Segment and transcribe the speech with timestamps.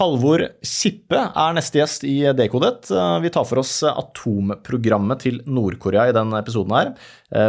[0.00, 2.88] Halvor Kippe er neste gjest i Dekodet.
[3.20, 6.92] Vi tar for oss atomprogrammet til Nord-Korea i denne episoden her.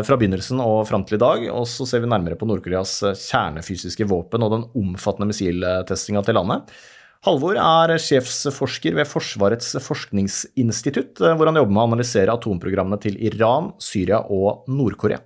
[0.03, 1.45] Fra begynnelsen og fram til i dag.
[1.53, 6.67] Og så ser vi nærmere på Nord-Koreas kjernefysiske våpen og den omfattende missiltestinga til landet.
[7.23, 13.71] Halvor er sjefsforsker ved Forsvarets forskningsinstitutt, hvor han jobber med å analysere atomprogrammene til Iran,
[13.79, 15.23] Syria og Nord-Korea.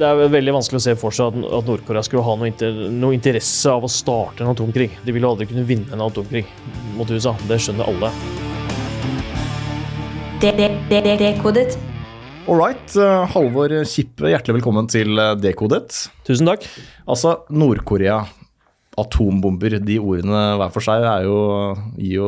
[0.00, 3.70] Er veldig vanskelig å se for seg at Nord-Korea skulle ha noe, inter, noe, interesse
[3.70, 4.88] av å starte en atomkrig.
[5.04, 6.46] De ville aldri kunne vinne en atomkrig
[6.96, 7.34] mot USA.
[7.48, 8.12] Det skjønner alle.
[10.42, 11.76] Dekodet.
[12.48, 12.96] All right.
[12.96, 16.08] Uh, Halvor Kippe, hjertelig velkommen til uh, Dekodet.
[16.26, 16.66] Tusen takk.
[17.06, 18.24] Altså, Nord-Korea
[19.00, 21.36] atombomber, de ordene hver for seg jo,
[21.96, 22.26] gir jo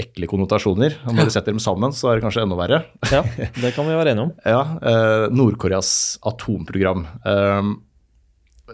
[0.00, 0.98] ekle konnotasjoner.
[1.08, 2.84] Og når du setter dem sammen, så er det kanskje enda verre.
[3.10, 3.24] Ja,
[3.58, 4.34] det kan vi være enige om.
[4.54, 5.90] ja, eh, Nord-Koreas
[6.30, 7.06] atomprogram.
[7.26, 7.72] Eh,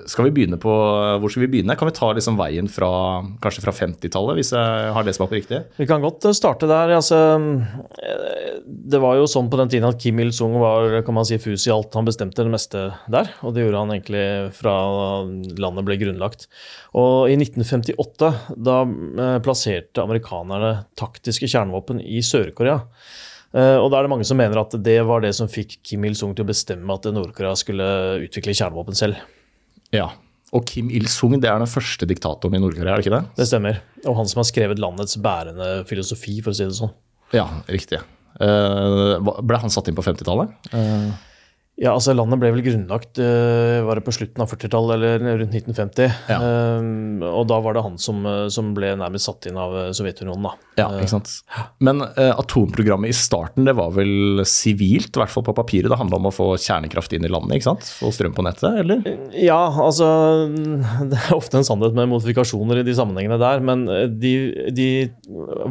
[0.09, 0.73] skal vi begynne på,
[1.21, 1.77] Hvor skal vi begynne?
[1.79, 2.91] Kan vi ta liksom veien fra
[3.43, 5.61] kanskje fra 50-tallet, hvis jeg har det som er på riktig?
[5.81, 6.95] Vi kan godt eh, starte der.
[6.97, 7.19] Altså,
[8.01, 11.41] eh, det var jo sånn på den tiden at Kim Il-sung var kan man si,
[11.43, 11.95] fus i alt.
[11.99, 14.27] Han bestemte det meste der, og det gjorde han egentlig
[14.57, 14.77] fra
[15.61, 16.47] landet ble grunnlagt.
[16.99, 22.81] Og i 1958 da eh, plasserte amerikanerne taktiske kjernevåpen i Sør-Korea.
[23.51, 26.37] Og da er det mange som mener at det var det som fikk Kim Il-sung
[26.39, 27.89] til å bestemme at Nord-Korea skulle
[28.23, 29.19] utvikle kjernevåpen selv.
[29.95, 30.11] Ja.
[30.57, 33.37] Og Kim Il-sung det er den første diktatoren i Nord-Korea, er det ikke det?
[33.39, 33.83] Det stemmer.
[34.05, 36.93] Og han som har skrevet landets bærende filosofi, for å si det sånn.
[37.37, 38.01] Ja, riktig.
[38.41, 40.51] Uh, ble han satt inn på 50-tallet?
[40.75, 41.11] Uh.
[41.81, 45.55] Ja, altså Landet ble vel grunnlagt uh, var det på slutten av 40-tallet eller rundt
[45.57, 46.11] 1950.
[46.29, 46.37] Ja.
[46.37, 50.45] Uh, og da var det han som, eh, som, ble nærmest satt inn av Sovjetunionen.
[50.45, 50.53] da.
[50.77, 51.31] Ja, ikke sant.
[51.81, 55.89] Men uh, atomprogrammet i starten det var vel sivilt, i hvert fall på papiret.
[55.89, 57.89] Det handla om å få kjernekraft inn i landet, ikke sant?
[58.03, 59.01] Få strøm på nettet, eller?
[59.41, 60.11] Ja, altså
[61.11, 63.65] Det er ofte en sannhet med modifikasjoner i de sammenhengene der.
[63.65, 63.87] Men
[64.21, 64.35] de,
[64.77, 64.91] de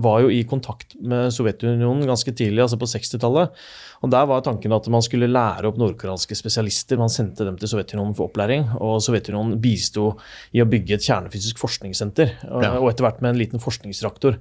[0.02, 3.54] var jo i kontakt med Sovjetunionen ganske tidlig, altså på 60-tallet.
[4.00, 6.98] Og Der var tanken at man skulle lære opp nordkoreanske spesialister.
[6.98, 8.70] Man sendte dem til Sovjetunionen for opplæring.
[8.80, 10.14] og Sovjetunionen bisto
[10.56, 14.40] i å bygge et kjernefysisk forskningssenter, og, og etter hvert med en liten forskningsreaktor.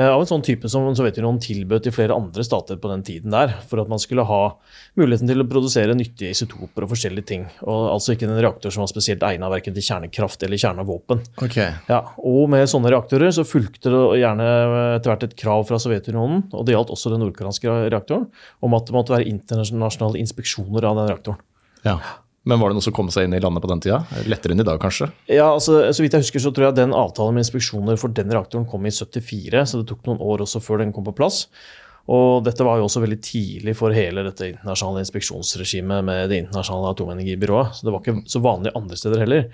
[0.00, 3.34] Eh, av en sånn type som Sovjetunionen tilbød til flere andre stater på den tiden
[3.34, 4.38] der, for at man skulle ha
[4.96, 7.44] muligheten til å produsere nyttige isotoper og forskjellige ting.
[7.66, 11.20] Og altså ikke en reaktor som var spesielt egnet verken til kjernekraft eller kjernevåpen.
[11.44, 11.74] Okay.
[11.90, 14.48] Ja, og med sånne reaktorer så fulgte det gjerne
[14.96, 18.30] etter hvert et krav fra Sovjetunionen, og det gjaldt også den nordkoreanske reaktoren,
[18.64, 21.44] om at det måtte være internasjonale inspeksjoner av den reaktoren.
[21.84, 21.98] Ja.
[22.50, 24.00] Men var det noe som kom seg inn i landet på den tida?
[24.26, 25.10] Lettere enn i dag, kanskje?
[25.30, 28.32] Ja, altså, Så vidt jeg husker, så tror jeg den avtalen med inspeksjoner for den
[28.34, 31.44] reaktoren kom i 74, så det tok noen år også før den kom på plass.
[32.10, 36.90] Og dette var jo også veldig tidlig for hele dette internasjonale inspeksjonsregimet med Det internasjonale
[36.96, 39.44] atomenergibyrået, så det var ikke så vanlig andre steder heller.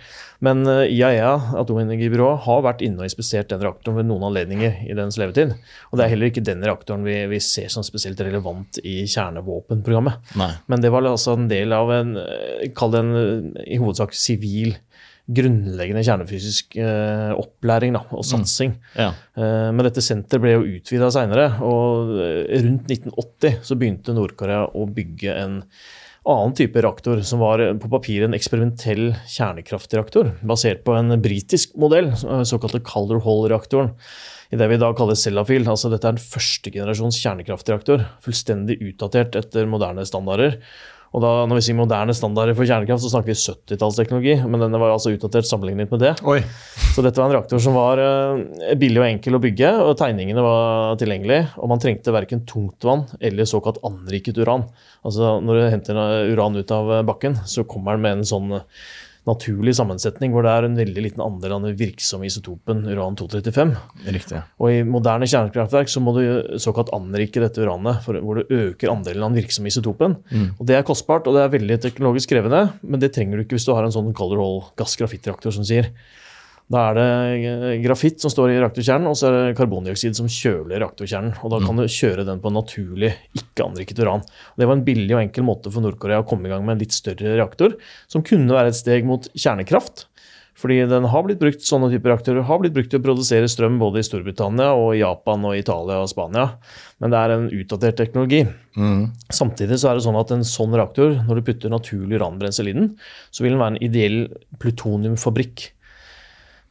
[0.44, 4.96] Men eh, IAEA, atomenergibyrået, har vært inne og inspisert den reaktoren ved noen anledninger i
[4.96, 5.52] dens levetid.
[5.90, 10.32] Og det er heller ikke den reaktoren vi, vi ser som spesielt relevant i kjernevåpenprogrammet.
[10.40, 10.52] Nei.
[10.72, 14.16] Men det var altså en del av en, eh, kall det en eh, i hovedsak
[14.16, 14.78] sivil
[15.26, 18.28] grunnleggende kjernefysisk eh, opplæring da, og mm.
[18.28, 18.76] satsing.
[18.78, 18.98] Mm.
[19.00, 19.08] Ja.
[19.34, 24.68] Eh, men dette senteret ble jo utvida seinere, og eh, rundt 1980 så begynte Nord-Korea
[24.70, 25.60] å bygge en
[26.26, 31.74] annen type reaktor, som var eh, på papiret en eksperimentell kjernekraftreaktor, basert på en britisk
[31.80, 32.12] modell,
[32.46, 33.94] såkalte Calder Hall-reaktoren.
[34.54, 35.66] I det vi da kaller Sellafield.
[35.66, 38.04] Altså dette er en førstegenerasjons kjernekraftreaktor.
[38.22, 40.60] Fullstendig utdatert etter moderne standarder.
[41.16, 44.34] Og da, når vi sier moderne standarder for kjernekraft, så snakker vi 70-tallsteknologi.
[44.44, 46.12] Men denne var altså utdatert sammenlignet med det.
[46.28, 46.42] Oi.
[46.92, 50.44] Så dette var en reaktor som var uh, billig og enkel å bygge, og tegningene
[50.44, 51.48] var tilgjengelige.
[51.56, 54.68] Og man trengte verken tungtvann eller såkalt anriket uran.
[55.08, 56.02] Altså Når du henter
[56.34, 58.60] uran ut av bakken, så kommer den med en sånn
[59.26, 63.72] naturlig sammensetning hvor det er en veldig liten andel av den virksomme isotopen uran-235.
[64.14, 64.42] Riktig.
[64.62, 66.22] Og I moderne kjernekraftverk så må du
[66.62, 70.18] såkalt anrike dette uranet, for, hvor du øker andelen av den virksomme isotopen.
[70.30, 70.48] Mm.
[70.56, 73.58] Og Det er kostbart og det er veldig teknologisk krevende, men det trenger du ikke
[73.58, 75.90] hvis du har en sånn Color Hall gassgrafittreaktor som sier.
[76.72, 80.80] Da er det grafitt som står i reaktorkjernen, og så er det karbondioksid som kjøler
[80.82, 81.36] reaktorkjernen.
[81.46, 84.26] og Da kan du kjøre den på naturlig, ikke-anriket uran.
[84.58, 86.82] Det var en billig og enkel måte for Nord-Korea å komme i gang med en
[86.82, 87.78] litt større reaktor,
[88.10, 90.08] som kunne være et steg mot kjernekraft.
[90.56, 93.76] Fordi den har blitt brukt, sånne typer reaktorer har blitt brukt til å produsere strøm
[93.78, 96.46] både i Storbritannia, og i Japan, og Italia og Spania.
[96.98, 98.40] Men det er en utdatert teknologi.
[98.74, 99.12] Mm.
[99.28, 102.76] Samtidig så er det sånn at en sånn reaktor, når du putter naturlig uranbrensel i
[102.78, 102.94] den,
[103.28, 104.20] så vil den være en ideell
[104.62, 105.68] plutoniumfabrikk.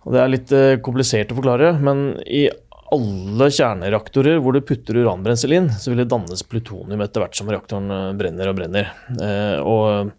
[0.05, 2.45] Og Det er litt eh, komplisert å forklare, men i
[2.93, 7.49] alle kjernereaktorer hvor du putter uranbrensel inn, så vil det dannes plutonium etter hvert som
[7.49, 8.91] reaktoren eh, brenner og brenner.
[9.17, 10.13] Eh, og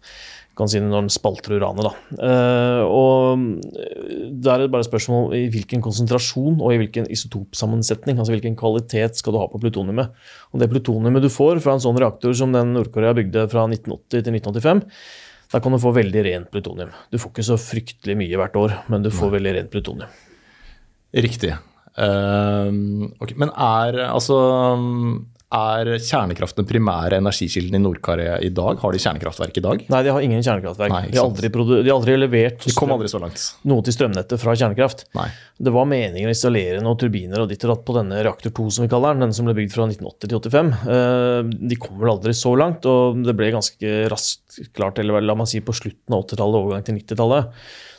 [0.57, 1.85] kan si når den spalter uranet.
[1.85, 2.23] Da.
[2.89, 3.43] Og
[4.41, 9.19] Da er det bare spørsmål i hvilken konsentrasjon og i hvilken isotopsammensetning, altså hvilken kvalitet
[9.21, 10.17] skal du ha på plutoniumet.
[10.49, 14.25] Og det plutoniumet du får fra en sånn reaktor som den Nord-Korea bygde fra 1980
[14.25, 14.81] til 1985,
[15.51, 16.91] da kan du få veldig rent plutonium.
[17.11, 20.11] Du får ikke så fryktelig mye hvert år, men du får veldig rent plutonium.
[21.15, 21.53] Riktig.
[21.97, 23.37] Uh, okay.
[23.39, 24.37] Men er altså
[25.47, 28.81] er kjernekraften den primære energikilden i Nord-Korea i dag?
[28.81, 29.83] Har de kjernekraftverk i dag?
[29.93, 30.91] Nei, de har ingen kjernekraftverk.
[30.91, 33.39] Nei, de, har aldri de har aldri levert De kom aldri så langt.
[33.63, 35.05] noe til strømnettet fra kjernekraft.
[35.15, 35.29] Nei.
[35.57, 38.67] Det var meningen å installere noen turbiner og ditt og datt på denne reaktor 2,
[38.75, 40.73] som vi kaller den, den som ble bygd fra 1980 til 85.
[40.97, 45.37] Eh, De kom vel aldri så langt, og det ble ganske raskt klart, eller la
[45.39, 47.55] meg si på slutten av 80-tallet, overgang til 90-tallet,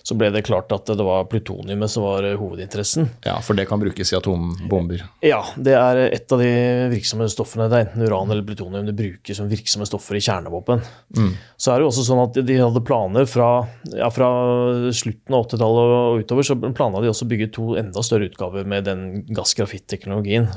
[0.09, 3.11] så ble det klart at det var plutoniumet som var eh, hovedinteressen.
[3.27, 5.03] Ja, for det kan brukes i atombomber.
[5.27, 6.49] Ja, det er et av de
[6.95, 7.67] virksomme stoffene.
[7.69, 10.81] Det er enten uran eller plutonium det brukes som virksomme stoffer i kjernevåpen.
[11.61, 13.51] Så er det jo også sånn at de hadde planer fra,
[13.93, 14.31] ja, fra
[14.97, 18.65] slutten av 80-tallet og utover, så planla de også å bygge to enda større utgaver
[18.69, 19.05] med den
[19.37, 20.49] gass-grafitt-teknologien.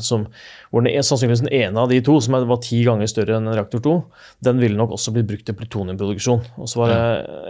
[0.71, 3.51] Hvor den, er- sannsynligvis den ene av de to, som var ti ganger større enn
[3.51, 3.97] reaktor 2,
[4.47, 6.45] den ville nok også blitt brukt til plutoniumproduksjon.
[6.61, 7.01] Og så var det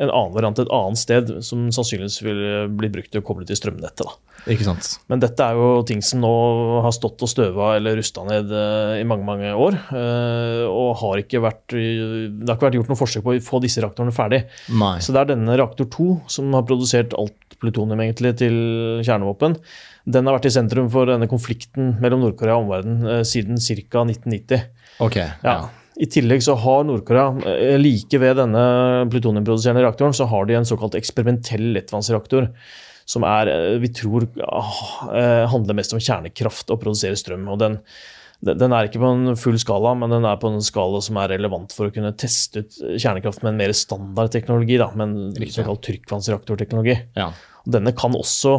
[0.07, 3.57] en annen variant et annet sted som sannsynligvis ville blitt brukt til å koble til
[3.59, 4.05] strømnettet.
[4.07, 4.13] da.
[4.49, 4.87] Ikke sant?
[5.11, 6.31] Men dette er jo ting som nå
[6.81, 9.77] har stått og støva eller rusta ned eh, i mange mange år.
[9.93, 13.61] eh, Og har ikke vært, det har ikke vært gjort noe forsøk på å få
[13.61, 14.43] disse reaktorene ferdig.
[14.73, 14.95] Nei.
[15.03, 18.55] Så det er denne reaktor 2 som har produsert alt plutonium egentlig til
[19.05, 19.59] kjernevåpen.
[20.09, 24.01] Den har vært i sentrum for denne konflikten mellom Nord-Korea og omverdenen eh, siden ca.
[24.07, 24.65] 1990.
[25.05, 25.19] Ok.
[25.21, 25.29] Ja.
[25.45, 25.59] Ja.
[26.01, 28.61] I tillegg så har Nord-Korea, eh, like ved denne
[29.11, 32.49] plutoniumproduserende reaktoren, så har de en såkalt eksperimentell lettvannsreaktor.
[33.05, 34.81] Som er, eh, vi tror ah,
[35.13, 37.47] eh, handler mest om kjernekraft og produsere strøm.
[37.49, 37.79] og den,
[38.41, 41.17] den den er ikke på en full skala, men den er på en skala som
[41.17, 45.07] er relevant for å kunne teste ut kjernekraft med en mer standard teknologi, da, med
[45.07, 46.97] en såkalt trykkvannsreaktorteknologi.
[47.15, 47.31] ja.
[47.69, 48.55] Denne kan også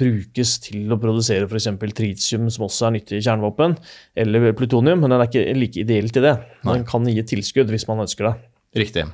[0.00, 1.68] brukes til å produsere f.eks.
[1.96, 3.76] tritium, som også er nyttig i kjernevåpen,
[4.16, 6.36] eller plutonium, men den er ikke like ideell til det.
[6.64, 8.36] Den kan gi tilskudd hvis man ønsker det.
[8.76, 9.06] Riktig.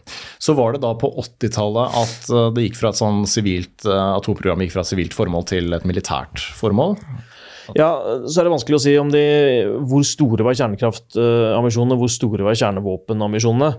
[0.43, 4.09] Så var det da på 80-tallet at eh, det gikk fra et sånn sivilt eh,
[4.17, 6.97] atomprogram gikk fra et sivilt formål til et militært formål?
[7.79, 7.89] Ja,
[8.27, 9.23] så er det vanskelig å si om de,
[9.89, 13.71] hvor store var kjernekraftambisjonene, hvor store var kjernevåpenambisjonene.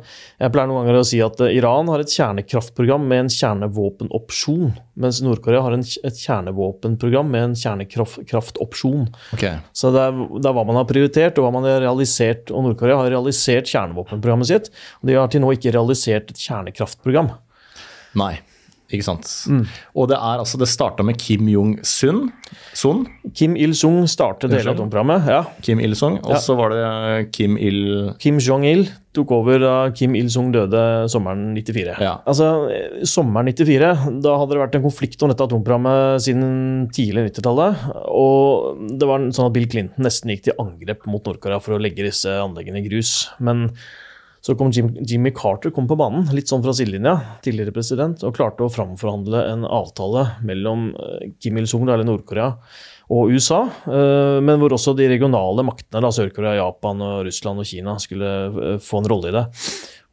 [0.43, 4.71] Jeg pleier noen ganger å si at Iran har et kjernekraftprogram med en kjernevåpenopsjon,
[5.03, 9.09] mens Nord-Korea har en, et kjernevåpenprogram med en kjernekraftopsjon.
[9.35, 9.59] Okay.
[9.75, 12.53] Så det er, det er hva man har prioritert, og hva man har realisert.
[12.53, 14.71] Og Nord-Korea har realisert kjernevåpenprogrammet sitt,
[15.01, 17.33] og de har til nå ikke realisert et kjernekraftprogram.
[18.19, 18.35] Nei,
[18.93, 19.27] ikke sant.
[19.95, 22.27] Og det er altså Det starta med Kim Jong-sun.
[22.77, 23.05] Sun?
[23.35, 25.27] Kim Il-sung startet hele av atomprogrammet.
[25.27, 25.43] ja.
[25.61, 26.19] Kim Il-sung.
[26.23, 26.41] Og Ja.
[26.41, 28.13] så var det Kim Il...
[28.19, 31.99] Kim Jong-il tok over da Kim Il-sung døde sommeren 94.
[32.01, 32.15] Ja.
[32.25, 37.27] Altså, eh, Sommeren 94, da hadde det vært en konflikt om dette atomprogrammet siden tidlig
[37.31, 37.75] 90-tallet.
[38.09, 41.81] Og det var sånn at Bill Clinton nesten gikk til angrep mot Nord-Korea for å
[41.81, 43.29] legge disse anleggene i grus.
[43.39, 43.69] Men
[44.45, 47.13] så kom Jim, Jimmy Carter kom på banen, litt sånn fra sidelinja,
[47.45, 52.49] tidligere president, og klarte å framforhandle en avtale mellom eh, Kim Il-sung, eller Nord-Korea,
[53.15, 57.95] og USA, eh, men hvor også de regionale maktene, Sør-Korea, Japan, og Russland og Kina,
[58.03, 59.45] skulle eh, få en rolle i det.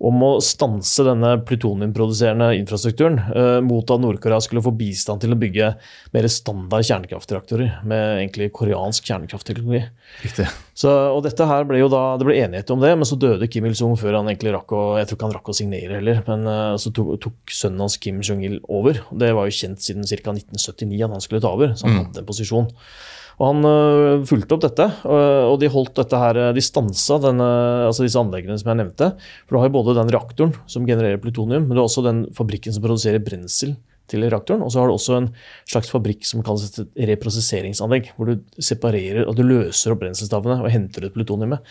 [0.01, 5.39] Om å stanse denne plutoniumproduserende infrastrukturen eh, mot at Nord-Korea skulle få bistand til å
[5.41, 5.75] bygge
[6.15, 9.83] mer standard kjernekraftreaktorer med egentlig koreansk kjernekraftteknologi.
[10.25, 10.49] Riktig.
[10.73, 13.51] Så, og dette her ble jo da, Det ble enighet om det, men så døde
[13.53, 16.25] Kim Il-sung før han egentlig rakk å jeg tror ikke han rakk å signere heller.
[16.31, 19.05] Men eh, så tok, tok sønnen hans Kim Jong-il over.
[19.13, 20.33] Det var jo kjent siden ca.
[20.33, 22.73] 1979 at han skulle ta over, så han hadde en posisjon.
[23.41, 27.17] Og Han øh, fulgte opp dette, øh, og de holdt dette her, øh, de stansa
[27.23, 27.47] denne,
[27.89, 29.15] altså disse anleggene som jeg nevnte.
[29.47, 32.27] For Du har jo både den reaktoren som genererer plutonium, men du har også den
[32.37, 33.79] fabrikken som produserer brensel
[34.11, 34.61] til reaktoren.
[34.67, 35.31] Og så har du også en
[35.71, 40.73] slags fabrikk som kalles et reprosesseringsanlegg, hvor du separerer og du løser opp brenselstavene og
[40.75, 41.65] henter ut plutoniumet.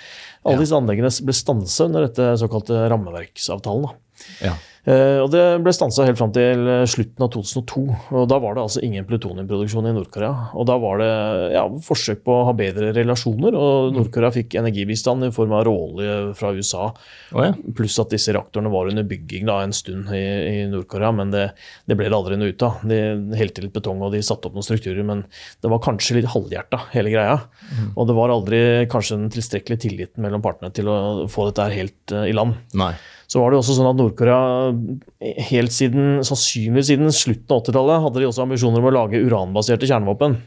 [0.48, 3.90] Alle disse anleggene ble stansa under dette såkalte rammeverksavtalen.
[3.90, 4.09] da.
[4.44, 4.56] Ja.
[4.88, 7.82] Uh, og Det ble stansa helt fram til eh, slutten av 2002.
[8.16, 10.50] og Da var det altså ingen plutoniumproduksjon i Nord-Korea.
[10.58, 11.10] Og Da var det
[11.54, 16.16] ja, forsøk på å ha bedre relasjoner, og Nord-Korea fikk energibistand i form av råolje
[16.40, 16.88] fra USA.
[17.36, 17.52] Oh, ja.
[17.76, 21.50] Pluss at disse reaktorene var under bygging da, en stund i, i Nord-Korea, men det,
[21.90, 22.82] det ble det aldri noe ut av.
[22.90, 25.26] De helte litt betong og de satte opp noen strukturer, men
[25.62, 27.38] det var kanskje litt halvhjerta, hele greia.
[27.94, 31.00] Og det var aldri kanskje den tilstrekkelige tilliten mellom partene til å
[31.30, 32.58] få dette helt uh, i land.
[32.80, 32.94] Nei.
[33.30, 34.72] Så var det også sånn at Nord-Korea
[35.52, 39.90] helt siden, sannsynligvis siden slutten av 80-tallet hadde de også ambisjoner om å lage uranbaserte
[39.90, 40.40] kjernevåpen.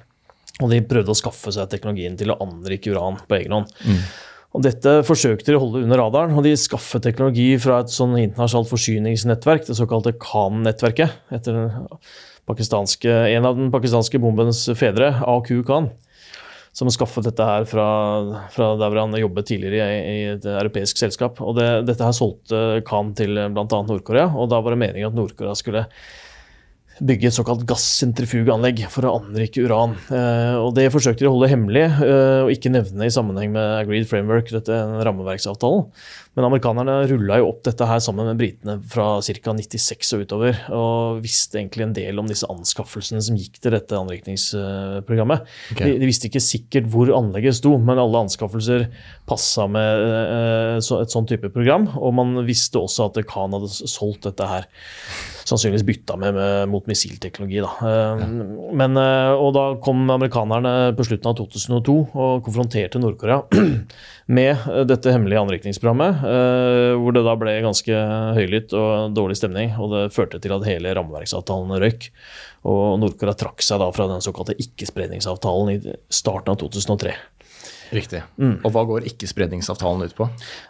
[0.63, 3.71] Og de prøvde å skaffe seg teknologien til å anrike uran på egen hånd.
[4.53, 8.19] Og Dette forsøkte de å holde under radaren, og de skaffet teknologi fra et sånn
[8.21, 11.71] internasjonalt forsyningsnettverk, det såkalte Khan-nettverket, etter den
[12.53, 15.63] en av den pakistanske bombens fedre, A.Q.
[15.65, 15.87] Khan,
[16.73, 17.87] som skaffet dette her fra,
[18.53, 21.41] fra der hvor han jobbet tidligere i, i et europeisk selskap.
[21.45, 23.67] Og det, Dette her solgte Khan til bl.a.
[23.69, 25.85] Nord-Korea, og da var det meningen at Nord-Korea skulle
[27.01, 29.95] bygge et såkalt gassentrifugeanlegg for å anrike uran.
[30.13, 33.79] Eh, og Det forsøkte de å holde hemmelig eh, og ikke nevne i sammenheng med
[33.85, 35.87] Agreed Framework, dette rammeverksavtalen.
[36.37, 39.53] Men amerikanerne rulla jo opp dette her sammen med britene fra ca.
[39.59, 43.99] 96 og utover, og visste egentlig en del om disse anskaffelsene som gikk til dette
[43.99, 45.45] anrikningsprogrammet.
[45.75, 45.93] Okay.
[45.93, 48.87] De, de visste ikke sikkert hvor anlegget sto, men alle anskaffelser
[49.29, 51.89] passa med eh, så- et sånn type program.
[52.01, 54.69] Og man visste også at Khan hadde solgt dette her
[55.53, 57.61] sannsynligvis bytta med, med mot missilteknologi.
[57.63, 57.71] Da.
[57.83, 58.29] Ja.
[58.81, 63.43] Men, eh, og da kom amerikanerne på slutten av 2002 og konfronterte Nord-Korea
[64.39, 68.05] med eh, dette hemmelige anrikningsprogrammet, eh, hvor det da ble ganske
[68.39, 69.75] høylytt og dårlig stemning.
[69.79, 72.09] Og det førte til at hele rammeverksavtalen røyk.
[72.69, 77.17] Og Nord-Korea trakk seg da fra den såkalte ikke-spredningsavtalen i starten av 2003.
[77.93, 78.23] Riktig.
[78.65, 80.29] Og hva går ikke-spredningsavtalen ut på?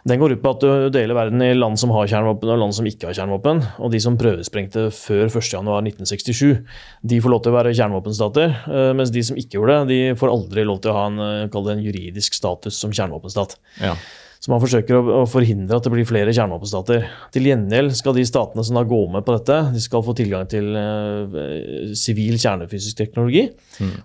[0.09, 2.75] Den går ut på at du deler verden i land som har kjernevåpen og land
[2.75, 3.61] som ikke har kjernevåpen.
[3.79, 6.65] Og de som prøvesprengte før 1.1.1967,
[7.13, 8.57] de får lov til å være kjernevåpenstater.
[8.67, 11.19] eh, Mens de som ikke gjorde det, de får aldri lov til å ha en,
[11.19, 13.55] eh, en juridisk status som kjernevåpenstat.
[13.79, 13.95] Ja.
[14.43, 17.05] Så man forsøker å, å forhindre at det blir flere kjernevåpenstater.
[17.31, 20.49] Til gjengjeld skal de statene som da går med på dette, de skal få tilgang
[20.51, 23.45] til eh, sivil kjernefysisk teknologi.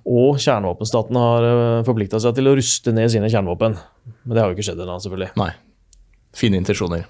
[0.07, 3.75] Og kjernevåpenstatene har uh, forplikta seg til å ruste ned sine kjernevåpen.
[4.23, 5.33] Men det har jo ikke skjedd ennå, selvfølgelig.
[5.43, 5.51] Nei.
[6.39, 7.09] Fine intensjoner.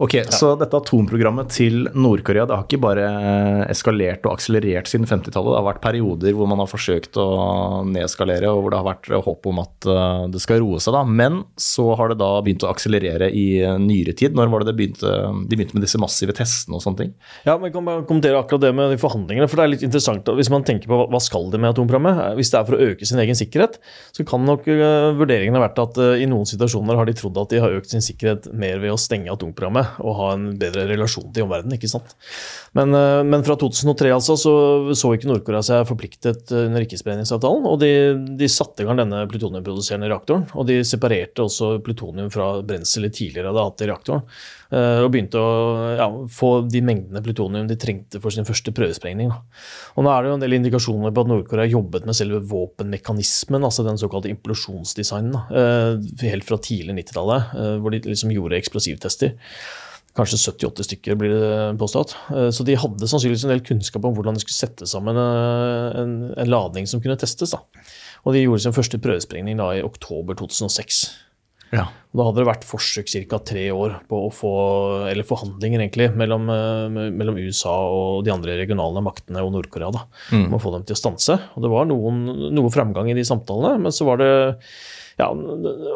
[0.00, 3.04] Ok, Så dette atomprogrammet til Nord-Korea det har ikke bare
[3.68, 5.50] eskalert og akselerert siden 50-tallet.
[5.52, 7.26] Det har vært perioder hvor man har forsøkt å
[7.84, 10.94] nedskalere, og hvor det har vært håp om at eh, det skal roe seg.
[10.96, 11.02] da.
[11.04, 14.32] Men så har det da begynt å akselerere i eh, nyere tid.
[14.38, 15.12] Når var det det begynte,
[15.50, 17.12] de begynte med disse massive testene og sånne ting?
[17.44, 19.50] Ja, men jeg kan bare kommentere akkurat det med de forhandlingene.
[19.52, 20.32] for det er litt interessant.
[20.40, 22.88] Hvis man tenker på hva- skal de med atomprogrammet, Eh, hvis det er for å
[22.90, 23.76] øke sin egen sikkerhet,
[24.16, 27.36] så kan nok eh, vurderingen ha vært at eh, i noen situasjoner har de trodd
[27.44, 30.86] at de har økt sin sikkerhet mer ved å stenge atomprogrammet og ha en bedre
[30.90, 31.76] relasjon til omverdenen.
[31.76, 32.14] ikke sant?
[32.76, 34.54] Men, eh, men fra 2003 altså, så
[34.96, 37.66] så ikke Nord-Korea seg forpliktet eh, under ikke-spredningsavtalen.
[37.70, 37.92] Og de,
[38.40, 40.46] de satte i gang denne plutoniumproduserende reaktoren.
[40.54, 44.26] Og de separerte også plutonium fra brenselet tidligere hadde hatt i reaktoren.
[44.72, 45.50] Eh, Og begynte å
[45.98, 49.32] ja, få de mengdene plutonium de trengte for sin første prøvesprengning.
[49.32, 49.40] Da.
[49.96, 53.66] Og nå er det jo en del indikasjoner på at Nord-Korea jobbet med selve våpenmekanismen,
[53.66, 59.36] altså den såkalte implosjonsdesignen, eh, helt fra tidlig 90-tallet, eh, hvor de liksom gjorde eksplosivtester.
[60.18, 62.16] Kanskje 70-80 stykker, blir det påstått.
[62.50, 66.50] Så de hadde sannsynligvis en del kunnskap om hvordan de skulle sette sammen en, en
[66.50, 67.54] ladning som kunne testes.
[67.54, 67.62] Da.
[68.26, 71.04] Og de gjorde sin første prøvesprengning da i oktober 2006.
[71.70, 71.86] Ja.
[72.10, 73.38] Da hadde det vært forsøk ca.
[73.46, 74.52] tre år på å få,
[75.06, 80.06] eller forhandlinger egentlig, mellom, eh, mellom USA og de andre regionale maktene og Nord-Korea da,
[80.34, 81.38] om å få dem til å stanse.
[81.54, 84.32] Og Det var noen, noe framgang i de samtalene, men så var det
[85.20, 85.28] ja,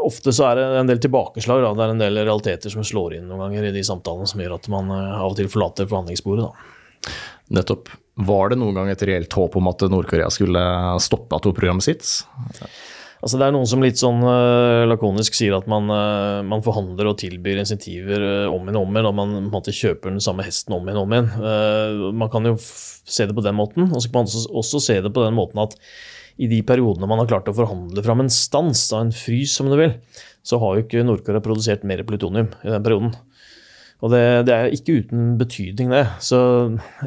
[0.04, 1.62] Ofte så er det en del tilbakeslag.
[1.64, 1.72] Da.
[1.72, 4.58] Det er en del realiteter som slår inn noen ganger i de samtalene som gjør
[4.58, 6.44] at man eh, av og til forlater forhandlingsbordet.
[6.44, 7.14] Da.
[7.58, 7.88] Nettopp.
[8.14, 10.60] Var det noen gang et reelt håp om at Nord-Korea skulle
[11.02, 12.04] stoppe atomprogrammet sitt?
[13.22, 17.12] Altså Det er noen som litt sånn uh, lakonisk sier at man, uh, man forhandler
[17.12, 20.44] og tilbyr insentiver uh, om igjen og om igjen, og man måte kjøper den samme
[20.46, 21.30] hesten om igjen og om igjen.
[22.20, 24.98] Man kan jo se det på den måten, og så kan man også, også se
[25.04, 25.78] det på den måten at
[26.34, 29.70] i de periodene man har klart å forhandle fram en stans, da, en frys om
[29.70, 29.94] du vil,
[30.44, 33.14] så har jo ikke Nord-Korea produsert mer plutonium i den perioden.
[34.04, 36.02] Og det, det er ikke uten betydning, det.
[36.20, 36.38] Så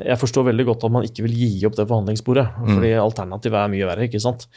[0.02, 2.48] jeg forstår veldig godt at man ikke vil gi opp det forhandlingsbordet.
[2.64, 4.48] fordi alternativet er mye verre, ikke sant.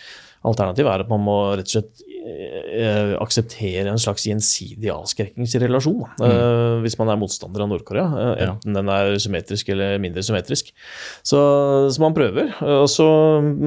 [0.46, 6.14] Alternativet er at man må rett og slett eh, akseptere en slags gjensidig avskrekkingsrelasjon.
[6.16, 6.24] Mm.
[6.24, 8.06] Uh, hvis man er motstander av Nord-Korea,
[8.38, 8.80] enten Ja.
[8.80, 10.72] den er symmetrisk eller mindre symmetrisk.
[11.20, 11.40] Så,
[11.92, 13.06] så man prøver, og så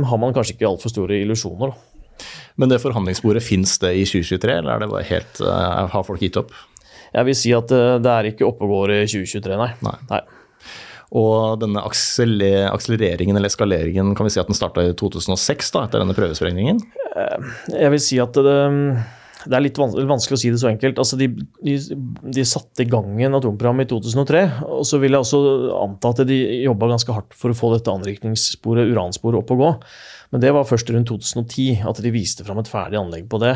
[0.09, 1.73] har man kanskje ikke altfor store illusjoner.
[1.75, 1.93] da.
[2.55, 6.21] Men det forhandlingsbordet, fins det i 2023, eller er det bare helt, eh, har folk
[6.21, 6.53] gitt opp?
[7.13, 9.71] Jeg vil si at eh, det er ikke oppe og går i 2023, nei.
[9.85, 9.97] Nei.
[10.11, 10.21] nei.
[11.13, 16.01] Og denne akselereringen eller eskaleringen, kan vi si at den starta i 2006, da, etter
[16.01, 16.79] denne prøvesprengningen?
[17.69, 18.55] Jeg vil si at det,
[19.45, 20.97] det er litt vanskelig å si det så enkelt.
[21.01, 21.27] Altså de,
[21.61, 21.75] de,
[22.33, 25.41] de satte i gang en atomprogram i 2003, og så vil jeg også
[25.83, 29.71] anta at de jobba ganske hardt for å få dette anrikningssporet, uransporet, opp og gå.
[30.33, 33.53] Men det var først rundt 2010 at de viste fram et ferdig anlegg på det.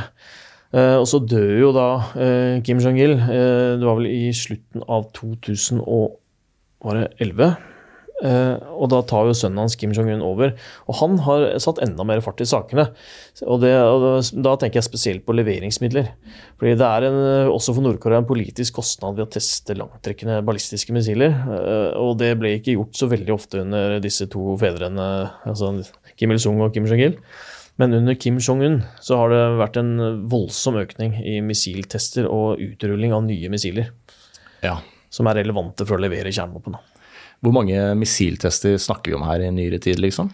[0.75, 3.15] Uh, og så dør jo da uh, Kim Jong-il.
[3.17, 5.07] Uh, det var vel i slutten av
[6.86, 7.57] 2011.
[8.17, 10.55] Uh, og da tar jo sønnen hans Kim Jong-un over.
[10.89, 12.88] Og han har satt enda mer fart i sakene.
[13.46, 16.10] Og, det, og da tenker jeg spesielt på leveringsmidler.
[16.57, 17.19] Fordi det er en,
[17.53, 21.38] også for Nord-Korea en politisk kostnad ved å teste langtrekkende ballistiske missiler.
[21.46, 25.07] Uh, og det ble ikke gjort så veldig ofte under disse to fedrene,
[25.46, 25.75] altså
[26.17, 27.19] Kim Il-sung og Kim Jong-il.
[27.77, 29.93] Men under Kim Jong-un så har det vært en
[30.29, 33.91] voldsom økning i missiltester og utrulling av nye missiler.
[34.65, 34.79] Ja.
[35.13, 36.77] Som er relevante for å levere kjernevåpen.
[37.45, 40.31] Hvor mange missiltester snakker vi om her i nyere tid, liksom?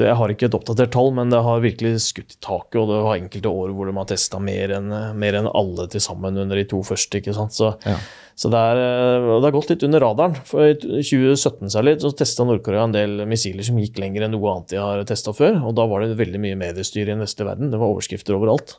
[0.00, 2.78] Det, jeg har ikke et oppdatert tall, men det har virkelig skutt i taket.
[2.80, 6.38] Og det har enkelte år hvor de har testa mer enn en alle til sammen
[6.40, 7.20] under de to første.
[7.20, 7.52] ikke sant?
[7.56, 7.98] Så, Ja.
[8.38, 8.80] så det, er,
[9.28, 10.38] det har gått litt under radaren.
[10.48, 14.54] For I 2017 særlig så testa Nord-Korea en del missiler som gikk lenger enn noe
[14.54, 15.60] annet de har testa før.
[15.68, 17.72] Og da var det veldig mye mediestyr i den vestlige verden.
[17.74, 18.78] Det var overskrifter overalt.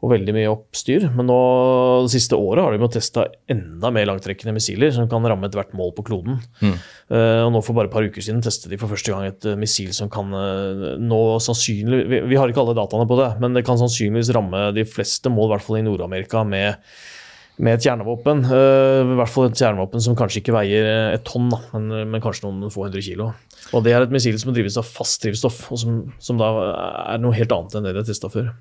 [0.00, 1.02] Og veldig mye oppstyr.
[1.12, 1.36] Men nå,
[2.06, 5.74] det siste året har de jo testa enda mer langtrekkende missiler som kan ramme ethvert
[5.76, 6.38] mål på kloden.
[7.12, 9.44] Eh, og nå For bare et par uker siden testet de for første gang et
[9.44, 13.28] eh, missil som kan uh, nå sannsynlig vi, vi har ikke alle dataene på det,
[13.42, 16.80] men det kan sannsynligvis ramme de fleste mål, i hvert fall i Nord-Amerika, med,
[17.60, 18.46] med et kjernevåpen.
[18.48, 22.24] Uh, I hvert fall et kjernevåpen som kanskje ikke veier et tonn, da, men, men
[22.24, 23.34] kanskje noen få hundre kilo.
[23.76, 26.54] Og Det er et missil som drives av fast drivstoff, og som, som da
[27.12, 28.54] er noe helt annet enn det de har testa før.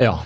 [0.00, 0.16] Ja.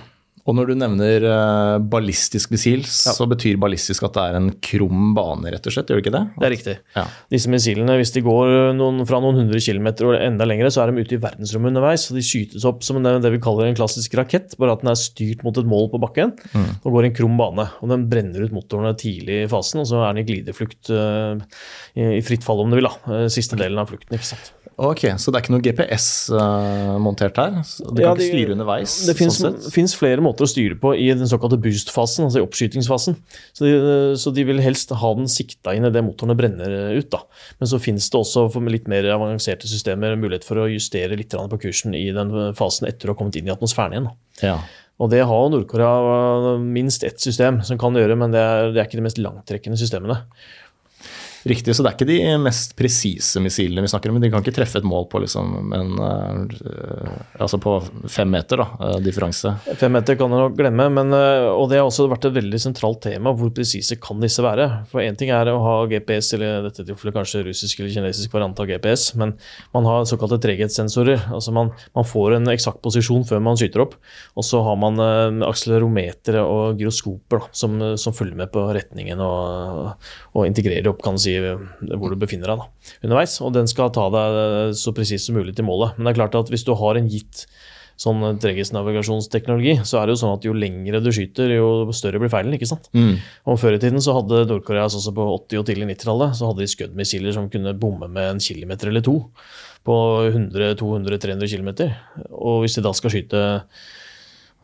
[0.48, 3.12] Og når du nevner uh, ballistisk missil, Ja.
[3.12, 5.90] så betyr ballistisk at det er en krum bane, rett og slett?
[5.92, 6.22] Gjør det ikke det?
[6.40, 6.74] Det er riktig.
[6.96, 7.02] Ja.
[7.34, 10.94] Disse missilene, hvis de går noen, fra noen hundre kilometer og enda lengre, så er
[10.94, 12.06] de ute i verdensrommet underveis.
[12.08, 14.88] og De skytes opp som det, det vi kaller en klassisk rakett, bare at den
[14.94, 17.68] er styrt mot et mål på bakken og går i en krum bane.
[17.82, 21.36] og Den brenner ut motorene tidlig i fasen, og så er den i glideflukt uh,
[21.92, 22.88] i, i fritt fall, om du vil.
[22.88, 24.16] da, eh, Siste delen av flukten.
[24.16, 24.54] ikke sant?
[24.78, 27.56] Ok, Så det er ikke noe GPS uh, montert her?
[27.58, 28.94] Du Ja, kan ikke styre underveis?
[29.08, 33.18] Det finnes, sånn flere måter å styre på i den såkalte boost-fasen, altså i oppskytingsfasen.
[33.58, 33.72] Så de,
[34.22, 37.10] så de vil helst ha den sikta inn i det motorene brenner ut.
[37.10, 37.24] da.
[37.58, 41.34] Men så finnes det også for litt mer avanserte systemer mulighet for å justere litt
[41.34, 44.12] på kursen i den fasen etter å ha kommet inn i atmosfæren igjen.
[44.46, 44.60] Ja.
[44.98, 48.88] Og det har Nord-Korea minst ett system som kan gjøre, men det er, det er
[48.88, 50.22] ikke de mest langtrekkende systemene.
[51.48, 54.18] Riktig, så det er ikke de mest presise missilene vi snakker om.
[54.20, 57.78] De kan ikke treffe et mål på liksom en, eh, altså på
[58.10, 59.54] fem meter, da, eh, differanse.
[59.80, 62.60] Fem meter kan du nok glemme, men, øh, og det har også vært et veldig
[62.60, 63.32] sentralt tema.
[63.32, 64.86] Hvor presise kan disse være?
[64.90, 68.60] For én ting er å ha GPS, eller dette tilfellet kanskje russisk eller kinesisk variant
[68.60, 69.34] av GPS, men
[69.72, 71.32] man har såkalte treghetssensorer.
[71.32, 73.96] Altså man, man får en eksakt posisjon før man skyter opp,
[74.36, 75.00] og så har man
[75.48, 79.94] akselerometer og gyroskoper da, som, som følger med på retningen og,
[80.34, 82.68] og integrerer opp kan si, hvor du befinner deg da,
[83.06, 83.38] underveis.
[83.44, 85.96] Og den skal ta deg så presist som mulig til målet.
[85.96, 87.46] Men det er klart at hvis du har en gitt
[87.98, 92.30] sånn tregisnavigasjonsteknologi, så er det jo sånn at jo lengre du skyter, jo større blir
[92.30, 92.54] feilen.
[92.54, 92.86] ikke sant?
[93.48, 96.62] Og Før i tiden så hadde Nord-Korea, altså på 80- og tidlig 90-tallet, så hadde
[96.62, 99.16] de Scud-missiler som kunne bomme med en kilometer eller to
[99.88, 99.96] på
[100.30, 101.70] 100-200-300 km.
[102.30, 103.42] Og hvis de da skal skyte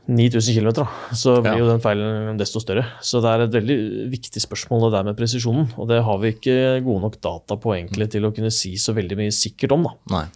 [0.08, 0.86] 9000 km, da,
[1.16, 1.58] så blir Ja.
[1.62, 2.84] jo den feilen desto større.
[3.00, 5.70] Så det er et veldig viktig spørsmål det der med presisjonen.
[5.78, 8.92] Og det har vi ikke gode nok data på egentlig til å kunne si så
[8.94, 9.84] veldig mye sikkert om.
[9.84, 9.90] da.
[10.10, 10.26] Nei.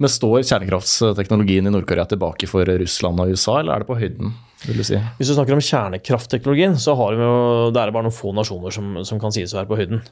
[0.00, 4.32] Men står kjernekraftsteknologien i Nord-Korea tilbake for Russland og USA, eller er det på høyden?
[4.66, 4.98] vil du si?
[5.16, 7.36] Hvis du snakker om kjernekraftteknologien, så har vi jo,
[7.72, 10.02] det er det bare noen få nasjoner som, som kan sies å være på høyden.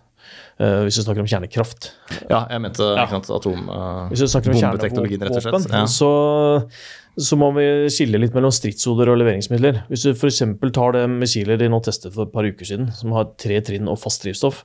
[0.61, 1.91] Uh, hvis du snakker om kjernekraft.
[2.31, 3.05] Ja, jeg mente Ja.
[3.05, 3.69] atombombeteknologien, uh, atom...
[3.75, 5.69] eh, Hvis du snakker om bombeteknologien, rett og slett.
[5.73, 5.83] Ja.
[5.93, 6.11] så,
[7.29, 9.83] så må vi skille litt mellom stridshoder og leveringsmidler.
[9.93, 10.43] Hvis du f.eks.
[10.75, 13.89] tar det missilet de nå testet for et par uker siden, som har tre trinn
[13.91, 14.65] og fast drivstoff,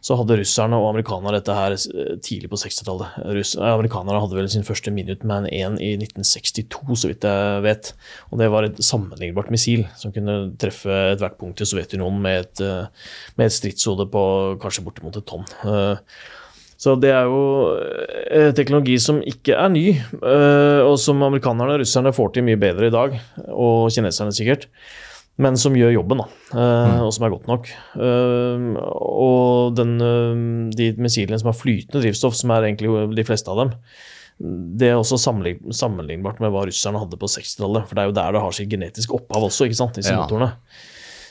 [0.00, 3.18] så hadde russerne og amerikanerne dette her eh, tidlig på 60-tallet.
[3.36, 7.92] Russ- eh, Amerikanerne hadde vel sin første Minuteman 1 i 1962, så vidt jeg vet.
[8.32, 12.64] Og det var et sammenlignbart missil som kunne treffe ethvert punkt i Sovjetunionen med et,
[12.64, 14.24] eh, med et stridshode på
[14.62, 15.44] kanskje bortimot et tonn.
[16.80, 17.76] Så det er jo
[18.56, 19.82] teknologi som ikke er ny,
[20.24, 23.18] og som amerikanerne og russerne får til mye bedre i dag,
[23.52, 24.64] og kineserne sikkert,
[25.40, 27.70] men som gjør jobben, da, eh, og som er godt nok.
[27.96, 28.66] Eh,
[29.10, 33.56] Og den, eh, de missilene som har flytende drivstoff, som er egentlig de fleste av
[33.64, 33.74] dem,
[34.80, 38.32] det er også sammenlignbart med hva russerne hadde på 60-tallet, for det er jo der
[38.32, 40.22] det har sitt genetiske opphav også, ikke sant, disse Ja.
[40.22, 40.52] motorene.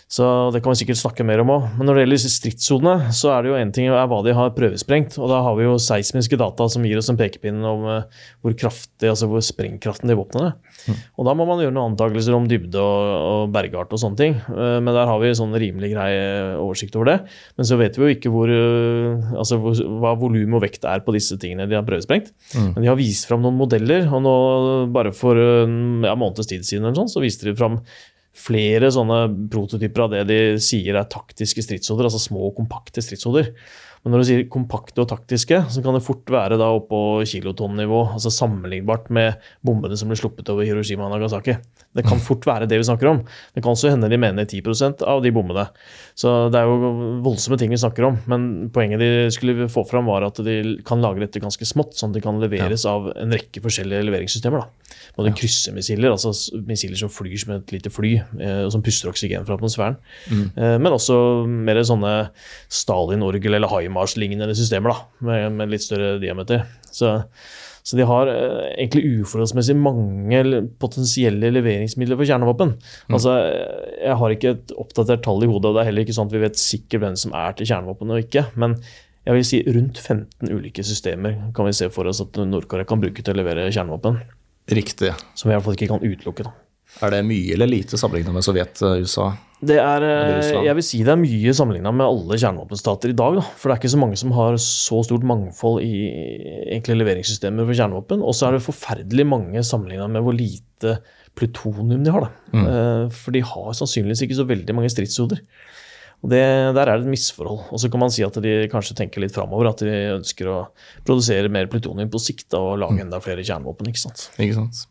[0.09, 1.65] Så det kan vi sikkert snakke mer om òg.
[1.77, 4.49] Men når det gjelder stridssonene, så er det jo en ting er hva de har
[4.55, 5.19] prøvesprengt.
[5.21, 8.55] Og da har vi jo seismiske data som gir oss en pekepinn om eh, hvor
[8.57, 10.55] kraftig, altså hvor sprengkraften til våpnene.
[11.13, 14.33] Og da må man gjøre noen antakelser om dybde og, og bergart og sånne ting.
[14.49, 16.09] Eh, Men der har vi sånn rimelig grei
[16.57, 17.17] oversikt over det.
[17.61, 21.13] Men så vet vi jo ikke hvor, eh, altså hva volum og vekt er på
[21.13, 22.33] disse tingene de har prøvesprengt.
[22.57, 24.37] Men de har vist fram noen modeller, og nå
[24.89, 27.83] bare for en ja, måneds tid siden eller sånn, så viste de fram
[28.39, 29.21] flere sånne
[29.51, 33.51] prototyper av det de sier er taktiske stridshoder, altså små, kompakte stridshoder.
[34.03, 38.03] Men når du sier kompakte og taktiske, så kan det fort være da oppå kilotonnivå,
[38.15, 41.57] altså sammenlignbart med bombene som ble sluppet over Hiroshima og Nagasaki.
[41.97, 43.19] Det kan fort være det vi snakker om.
[43.55, 45.65] Det kan også hende de mener 10% av de bommene.
[46.17, 46.91] Så det er jo
[47.25, 48.19] voldsomme ting vi snakker om.
[48.29, 52.13] Men poenget de skulle få fram, var at de kan lage dette ganske smått, sånn
[52.13, 52.95] at de kan leveres ja.
[52.95, 54.63] av en rekke forskjellige leveringssystemer.
[54.63, 54.95] da.
[55.17, 55.37] Både ja.
[55.41, 56.31] kryssemissiler, altså
[56.67, 59.99] missiler som flyr som et lite fly, eh, og som puster oksygen fra atmosfæren.
[60.29, 60.45] Mm.
[60.55, 62.13] Eh, men også mer sånne
[62.69, 66.63] Stalin-orgel- eller HIMARS-lignende systemer, da, med, med, litt større diameter.
[66.93, 67.17] Så,
[67.83, 72.77] så de har eh, egentlig uforholdsmessig mange potensielle leveringsmidler for kjernevåpen.
[72.79, 73.17] Mm.
[73.17, 73.35] Altså,
[73.97, 76.37] jeg har ikke et oppdatert tall i hodet, og det er heller ikke sånn at
[76.37, 78.47] vi vet sikkert hvem som er til kjernevåpen og ikke.
[78.59, 78.79] men
[79.27, 83.01] jeg vil si rundt 15 ulike systemer kan vi se for oss at Nord-Korea kan
[83.03, 84.15] bruke til å levere kjernevåpen.
[84.73, 85.11] Riktig.
[85.37, 86.47] Som vi i hvert fall ikke kan utelukke.
[86.47, 86.55] da.
[87.05, 89.29] Er det mye eller lite sammenlignet med Sovjet, eh, USA?
[89.59, 93.39] Det er, eh, jeg vil si det er mye sammenlignet med alle kjernevåpenstater i dag.
[93.39, 93.41] Da.
[93.59, 95.93] For det er ikke så mange som har så stort mangfold i
[96.75, 98.23] enkle leveringssystemer for kjernevåpen.
[98.23, 100.99] Og så er det forferdelig mange sammenlignet med hvor lite
[101.35, 102.29] plutonium de har.
[102.53, 102.65] Mm.
[102.67, 105.43] Eh, for de har sannsynligvis ikke så veldig mange stridshoder.
[106.19, 106.41] Og det,
[106.75, 107.69] Der er det et misforhold.
[107.71, 110.57] Og så kan man si at de kanskje tenker litt framover, at de ønsker å
[111.07, 113.03] produsere mer plutonium på sikt og lage mm.
[113.05, 113.91] enda flere kjernevåpen.
[113.91, 114.27] ikke sant?
[114.35, 114.83] Ikke sant.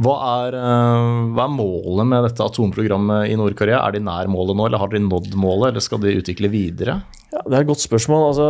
[0.00, 3.82] Hva er, eh, hva er målet med dette atomprogrammet i Nord-Korea?
[3.84, 7.02] Er de nær målet nå, eller har de nådd målet, eller skal de utvikle videre?
[7.32, 8.28] Ja, Det er et godt spørsmål.
[8.32, 8.48] altså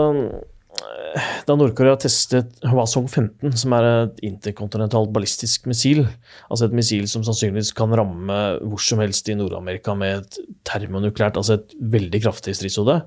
[1.47, 6.05] da Nord-Korea testet Hwasong 15, som er et interkontinentalt ballistisk missil,
[6.49, 11.39] altså et missil som sannsynligvis kan ramme hvor som helst i Nord-Amerika med et termonukleært,
[11.41, 13.01] altså et veldig kraftig stridshode.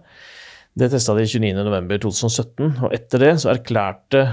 [0.76, 4.26] Det testa de 29.11.2017, og etter det så erklærte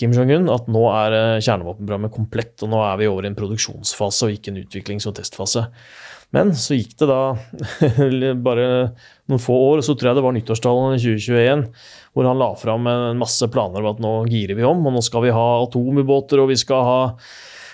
[0.00, 3.36] Kim Jong-un at nå er eh, kjernevåpenprogrammet komplett, og nå er vi over i en
[3.36, 5.66] produksjonsfase og ikke en utviklings- og testfase.
[6.36, 7.22] Men så gikk det da
[8.46, 8.66] bare
[9.30, 11.64] noen få år, og så tror jeg det var nyttårstalen i 2021,
[12.14, 15.02] hvor han la fram en masse planer om at nå girer vi om, og nå
[15.06, 17.00] skal vi ha atomubåter, og vi skal ha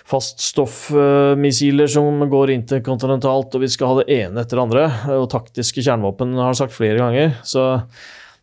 [0.07, 4.85] faststoffmissiler som går interkontinentalt, og vi skal ha det ene etter det andre.
[5.16, 7.35] Og taktiske kjernevåpen har han sagt flere ganger.
[7.42, 7.64] Så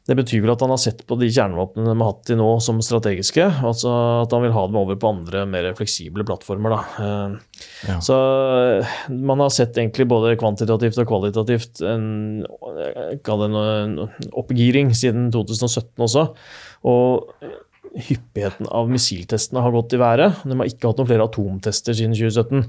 [0.04, 2.48] det betyr vel at han har sett på de kjernevåpnene de har hatt til nå
[2.63, 3.46] som strategiske.
[3.63, 3.92] altså
[4.26, 6.76] At han vil ha dem over på andre, mer fleksible plattformer.
[7.00, 7.96] Eh, ja.
[8.04, 8.18] Så
[8.82, 14.02] eh, man har sett egentlig både kvantitativt og kvalitativt en, en
[14.44, 16.28] oppgiring siden 2017 også.
[16.92, 17.32] Og
[18.10, 20.44] hyppigheten av missiltestene har gått i været.
[20.44, 22.68] De har ikke hatt noen flere atomtester siden 2017.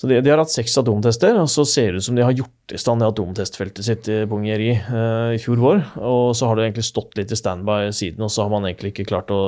[0.00, 2.32] Så de, de, har hatt seks atomtester, og så ser det ut som de har
[2.32, 5.82] gjort i stand det atomtestfeltet sitt i Pungieri eh, i fjor vår.
[6.00, 8.94] Og så har det egentlig stått litt i standby siden, og så har man egentlig
[8.94, 9.42] ikke klart å,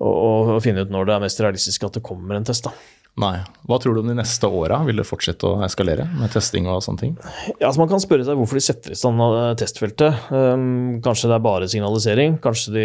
[0.00, 0.12] å,
[0.56, 2.64] å finne ut når det er mest realistisk at det kommer en test.
[2.64, 2.72] da.
[3.18, 3.38] Nei.
[3.68, 4.78] Hva tror du om de neste åra?
[4.86, 7.10] Vil det fortsette å eskalere med testing og sånne ting?
[7.58, 10.22] Ja, altså Man kan spørre seg hvorfor de setter i stand eh, testfeltet.
[10.32, 12.38] Um, kanskje det er bare signalisering?
[12.44, 12.84] Kanskje de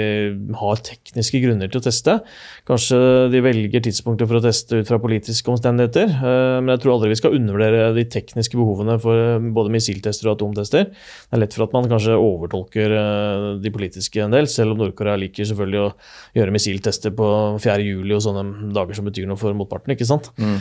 [0.60, 2.18] har tekniske grunner til å teste?
[2.68, 3.00] Kanskje
[3.32, 6.12] de velger tidspunktet for å teste ut fra politiske omstendigheter?
[6.18, 10.36] Uh, men jeg tror aldri vi skal undervurdere de tekniske behovene for både missiltester og
[10.36, 10.90] atomtester.
[10.92, 14.84] Det er lett for at man kanskje overtolker uh, de politiske en del, selv om
[14.84, 15.88] Nord-Korea liker selvfølgelig å
[16.42, 17.32] gjøre missiltester på
[17.64, 19.96] 4.7 og sånne dager som betyr noe for motparten.
[19.96, 20.23] ikke sant?
[20.24, 20.42] Sant?
[20.42, 20.58] Mm.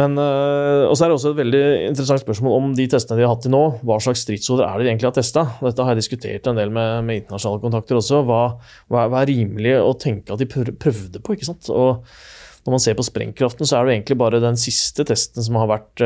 [0.00, 3.26] Men, uh, og så er det også et veldig interessant spørsmål om de testene de
[3.26, 3.62] har hatt til nå.
[3.82, 5.46] Hva slags stridshoder er det de egentlig har testa?
[5.60, 8.22] Dette har jeg diskutert en del med, med internasjonale kontakter også.
[8.28, 8.42] Hva,
[8.90, 11.36] hva, hva, er rimelig å tenke at de prøvde på?
[11.36, 11.72] ikke sant?
[11.74, 12.04] Og
[12.66, 15.70] når man ser på sprengkraften, så er det egentlig bare den siste testen som har
[15.70, 16.04] vært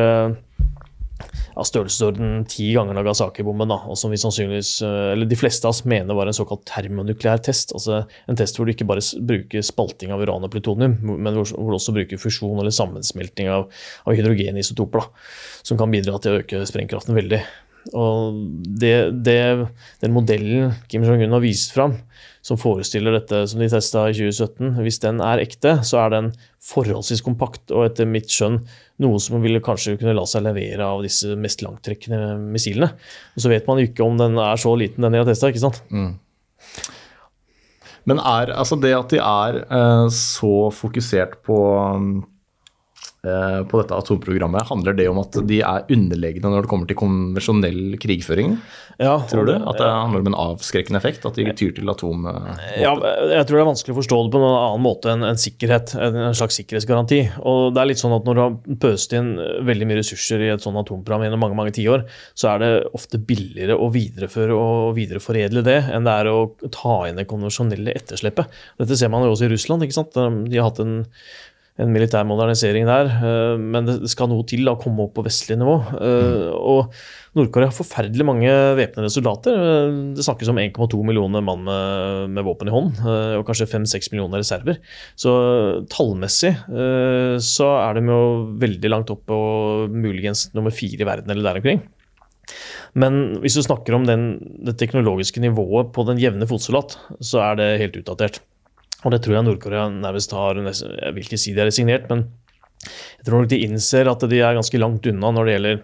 [1.55, 5.85] av størrelsesorden ti ganger Nagasaki-bomben, og som vi sannsynligvis, eh, eller de fleste av oss
[5.89, 7.73] mener var en såkalt termonukleær test.
[7.73, 11.47] altså En test hvor du ikke bare bruker spalting av uran og plutonium, men hvor
[11.47, 13.69] du også bruker fusjon eller sammensmelting av,
[14.05, 15.07] av hydrogenisotoper, da,
[15.63, 17.43] som kan bidra til å øke sprengkraften veldig.
[17.93, 18.39] Og
[18.81, 18.95] det,
[19.27, 19.69] det,
[20.01, 21.99] Den modellen Kim Jong-un har vist fram,
[22.45, 26.33] som forestiller dette som de testa i 2017, hvis den er ekte, så er den
[26.65, 28.61] forholdsvis kompakt og etter mitt skjønn
[29.03, 32.93] noe som ville kanskje kunne la seg levere av disse mest langtrekkende missilene.
[33.35, 35.49] Og så vet man jo ikke om den er så liten, den de har testa,
[35.49, 35.81] ikke sant.
[35.89, 36.13] Mm.
[38.05, 42.34] Men er altså det at de er eh, så fokusert på Eh,
[43.25, 47.97] på dette atomprogrammet, handler det om at de er underlegne når det kommer til konvensjonell
[48.03, 48.59] krigføring?
[49.01, 49.55] Ja, tror du?
[49.57, 51.25] At det handler om en avskrekkende effekt?
[51.27, 52.27] At de tyr til atom?
[52.79, 55.41] Ja, jeg tror det er vanskelig å forstå det på en annen måte enn en
[55.41, 57.21] sikkerhet, en slags sikkerhetsgaranti.
[57.43, 59.35] Og det er litt sånn at Når du har pøst inn
[59.67, 62.05] veldig mye ressurser i et sånt atomprogram gjennom mange mange tiår,
[62.39, 66.39] så er det ofte billigere å videreføre og videreforedle det enn det er å
[66.73, 68.63] ta inn det konvensjonelle etterslepet.
[68.81, 69.85] Dette ser man jo også i Russland.
[69.85, 70.15] ikke sant?
[70.15, 71.03] De har hatt en
[71.83, 73.09] en militær modernisering der.
[73.19, 75.75] eh, Men det skal noe til å komme opp på vestlig nivå.
[75.99, 76.93] Eh, Og
[77.35, 78.47] Nord-Korea har forferdelig mange
[78.79, 79.53] væpnede soldater.
[79.53, 83.01] Eh, Det snakkes om 1,2 millioner mann med, med våpen i hånd,
[83.39, 84.79] og kanskje 5-6 millioner reserver.
[85.17, 86.55] Så tallmessig
[87.43, 91.61] så er de jo veldig langt oppe og muligens nummer fire i verden eller der
[91.61, 91.83] omkring.
[92.95, 97.57] Men hvis du snakker om den, det teknologiske nivået på den jevne fotsoldat, så er
[97.59, 98.39] det helt utdatert.
[99.05, 102.27] Og det tror jeg Nord-Korea nærmest har Jeg vil ikke si de er resignert, men
[102.85, 105.83] jeg tror nok de innser at de er ganske langt unna når det gjelder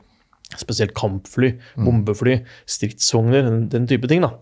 [0.58, 4.24] spesielt kampfly, bombefly, stridsvogner, den, den type ting.
[4.24, 4.32] da.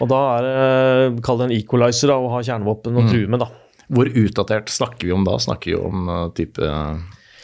[0.00, 3.44] Og da er det Kall det en equalizer da, å ha kjernevåpen å true med.
[3.44, 3.50] da.
[3.92, 5.36] Hvor utdatert snakker vi om da?
[5.42, 6.70] Snakker vi om uh, type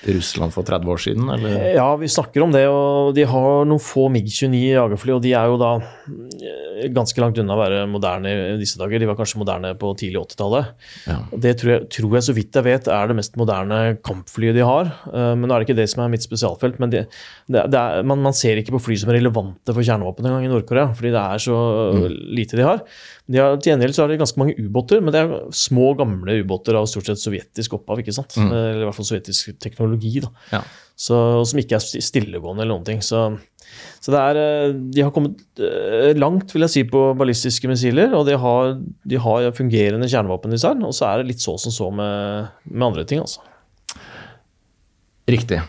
[0.06, 1.56] Russland for 30 år siden, eller?
[1.74, 5.50] Ja, vi snakker om det, og de har noen få MiG-29 jagerfly, og de er
[5.50, 9.02] jo da eh, ganske langt unna å være moderne i disse dager.
[9.02, 10.70] De var kanskje moderne på tidlig 80-tallet.
[11.10, 11.18] Ja.
[11.46, 14.66] Det tror jeg, tror jeg, så vidt jeg vet, er det mest moderne kampflyet de
[14.68, 14.92] har.
[15.10, 16.78] Eh, Men nå er det ikke det som er mitt spesialfelt.
[16.78, 17.04] Men det,
[17.50, 20.52] det, er, man, man ser ikke på fly som er relevante for kjernevåpen engang i
[20.54, 21.58] Nord-Korea, fordi det er så
[22.38, 22.84] lite de har.
[23.28, 23.58] De har.
[23.60, 26.88] Til gjengjeld så har de ganske mange ubåter, men det er små, gamle ubåter av
[26.88, 28.00] stort sett sovjetisk opphav.
[28.00, 28.38] ikke sant?
[28.40, 30.14] Eller i hvert fall sovjetisk teknologi.
[30.24, 30.32] da.
[30.54, 30.62] Ja.
[30.98, 31.14] Så,
[31.46, 33.02] som ikke er stillegående eller noen ting.
[33.04, 33.20] Så,
[34.02, 38.26] så er, eh, de har kommet eh, langt vil jeg si, på ballistiske missiler, og
[38.26, 40.82] de har, de har fungerende kjernevåpendesign.
[40.88, 43.22] Og så er det litt så som så med, med andre ting.
[43.22, 43.44] altså.
[45.28, 45.60] Riktig.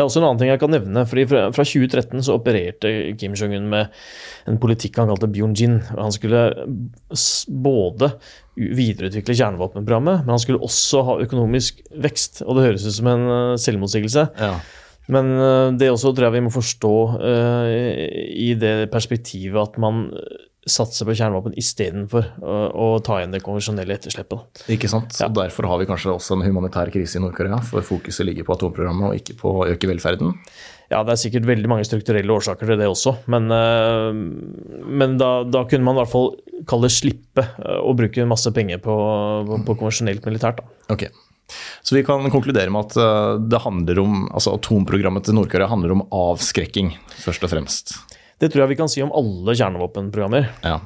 [0.00, 1.02] Det er også en annen ting jeg kan nevne.
[1.04, 3.90] fordi Fra, fra 2013 så opererte Kim Jong-un med
[4.48, 5.74] en politikk han kalte Byung-jin.
[5.92, 6.40] Han skulle
[7.52, 8.08] både
[8.56, 12.40] videreutvikle kjernevåpenprogrammet, men han skulle også ha økonomisk vekst.
[12.46, 14.24] Og det høres ut som en eh, selvmotsigelse.
[14.40, 14.54] Ja.
[15.12, 17.68] Men øh, det også tror jeg vi må forstå uh,
[18.40, 20.06] i det perspektivet at man
[20.72, 24.64] satser på kjernevåpen istedenfor å, å ta igjen det konvensjonelle etterslepet.
[24.72, 25.14] Ikke sant?
[25.26, 28.56] Og Derfor har vi kanskje også en humanitær krise i Nord-Korea, for fokuset ligger på
[28.56, 30.34] atomprogrammet og ikke på å øke velferden.
[30.90, 34.22] Ja, det er sikkert veldig mange strukturelle årsaker til det også, men, øh,
[34.90, 36.32] men da, da kunne man i hvert fall
[36.70, 38.94] kalle det slippe øh, å bruke masse penger på,
[39.46, 40.62] på, på konvensjonelt militært.
[40.62, 40.94] da.
[40.96, 41.06] Ok.
[41.82, 45.96] Så vi kan konkludere med at uh, det handler om, altså atomprogrammet til Nord-Korea handler
[45.96, 46.92] om avskrekking,
[47.24, 47.94] først og fremst.
[48.40, 50.48] Det tror jeg vi kan si om alle kjernevåpenprogrammer.
[50.64, 50.78] Ja.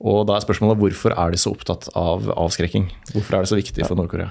[0.00, 2.86] Og da er spørsmålet hvorfor er de så opptatt av avskrekking?
[3.12, 4.30] Hvorfor er det så viktig for Nord-Korea?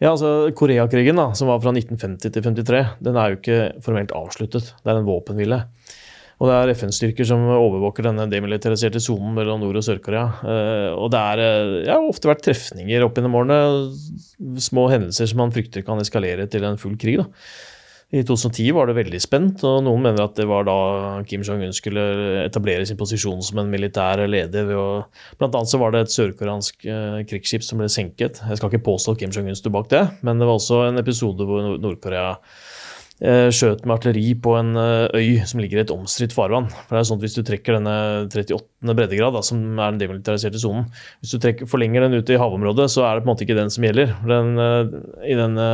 [0.00, 4.14] Ja, altså Koreakrigen, da, som var fra 1950 til 1953, den er jo ikke formelt
[4.16, 4.70] avsluttet.
[4.80, 5.64] Det er en våpenhvile.
[6.40, 10.22] Og det er FN-styrker som overvåker denne demilitariserte sonen mellom Nord- og Sør-Korea.
[10.40, 13.58] Eh, og det er eh, ja, ofte vært trefninger opp gjennom årene.
[14.64, 17.20] Små hendelser som man frykter kan eskalere til en full krig.
[17.20, 17.26] da.
[18.10, 20.74] I 2010 var det veldig spent, og noen mener at det var da
[21.30, 22.02] Kim Jong-un skulle
[22.42, 24.66] etablere sin posisjon som en militær leder.
[24.66, 24.86] ved å,
[25.38, 28.42] Blant annet så var det et sørkoreansk eh, krigsskip som ble senket.
[28.42, 30.98] Jeg skal ikke påstå at Kim Jong-un sto bak det, men det var også en
[30.98, 32.32] episode hvor Nord- Nord-Korea
[33.22, 36.66] eh, skjøt med artilleri på en eh, øy som ligger i et omstridt farvann.
[36.88, 37.96] For det er sånn at Hvis du trekker denne
[38.26, 38.58] 38.
[38.80, 40.86] breddegrad, da, som er den demilitariserte sonen,
[41.20, 43.58] hvis du trekker, forlenger den ut i havområdet, så er det på en måte ikke
[43.58, 44.14] den som gjelder.
[44.24, 44.94] Den, eh,
[45.28, 45.66] I denne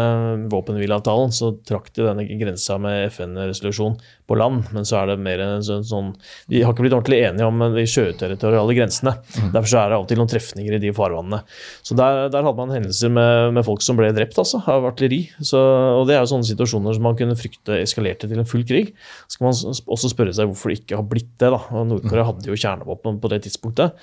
[0.50, 3.94] våpenhvileavtalen så trakk de denne grensa med FN-resolusjon
[4.26, 6.08] på land, men så er det mer en sånn, sånn
[6.50, 9.14] De har ikke blitt ordentlig enige om de sjøterritoriale grensene.
[9.54, 11.42] Derfor så er det av og til noen trefninger i de farvannene.
[11.86, 15.28] Så der, der hadde man hendelser med, med folk som ble drept altså, av artilleri.
[15.38, 15.62] Så,
[16.00, 18.96] og det er jo sånne situasjoner som man kunne frykte eskalerte til en full krig.
[19.30, 21.52] Så kan man også spørre seg hvorfor det ikke har blitt det.
[21.54, 21.62] da.
[21.86, 23.96] Nord-Korea hadde jo kjernevåpen på det tidspunktet.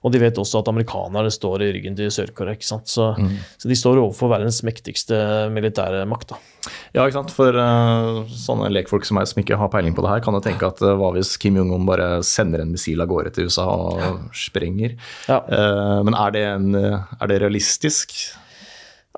[0.00, 2.56] Og de vet også at amerikanerne står i ryggen til Sør-Korea.
[2.56, 2.88] ikke sant?
[2.88, 3.10] Så,
[3.60, 5.18] så de står overfor verdens mektigste
[5.52, 6.32] militære makt.
[6.32, 6.38] da.
[6.94, 7.34] Ja, ikke sant?
[7.36, 10.42] For uh, sånne lekfolk som meg som ikke har peiling på det her, kan jo
[10.44, 13.66] tenke at uh, hva hvis Kim Jong-un bare sender en missil av gårde til USA
[13.68, 14.96] og sprenger?
[15.28, 15.42] Ja.
[15.44, 18.16] Uh, men er det, en, er det realistisk?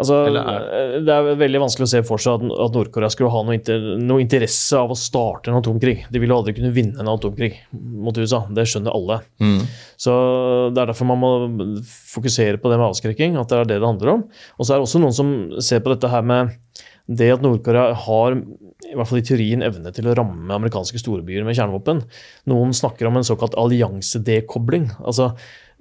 [0.00, 3.42] Altså, Eller Det er veldig vanskelig å se for seg at, at Nord-Korea skulle ha
[3.44, 6.07] noe, inter, noe interesse av å starte en atomkrig.
[6.12, 9.20] De ville aldri kunne vinne en atomkrig mot USA, det skjønner alle.
[10.00, 10.14] Så
[10.72, 11.33] Det er derfor man må
[12.14, 14.24] fokusere på det med avskrekking, at det er det det handler om.
[14.57, 16.57] Og så er det også noen som ser på dette her med
[17.12, 21.44] det at Nord-Korea har i hvert fall i teorien evne til å ramme amerikanske storbyer
[21.46, 22.02] med kjernevåpen.
[22.50, 24.88] Noen snakker om en såkalt alliansedekobling.
[25.05, 25.33] Altså,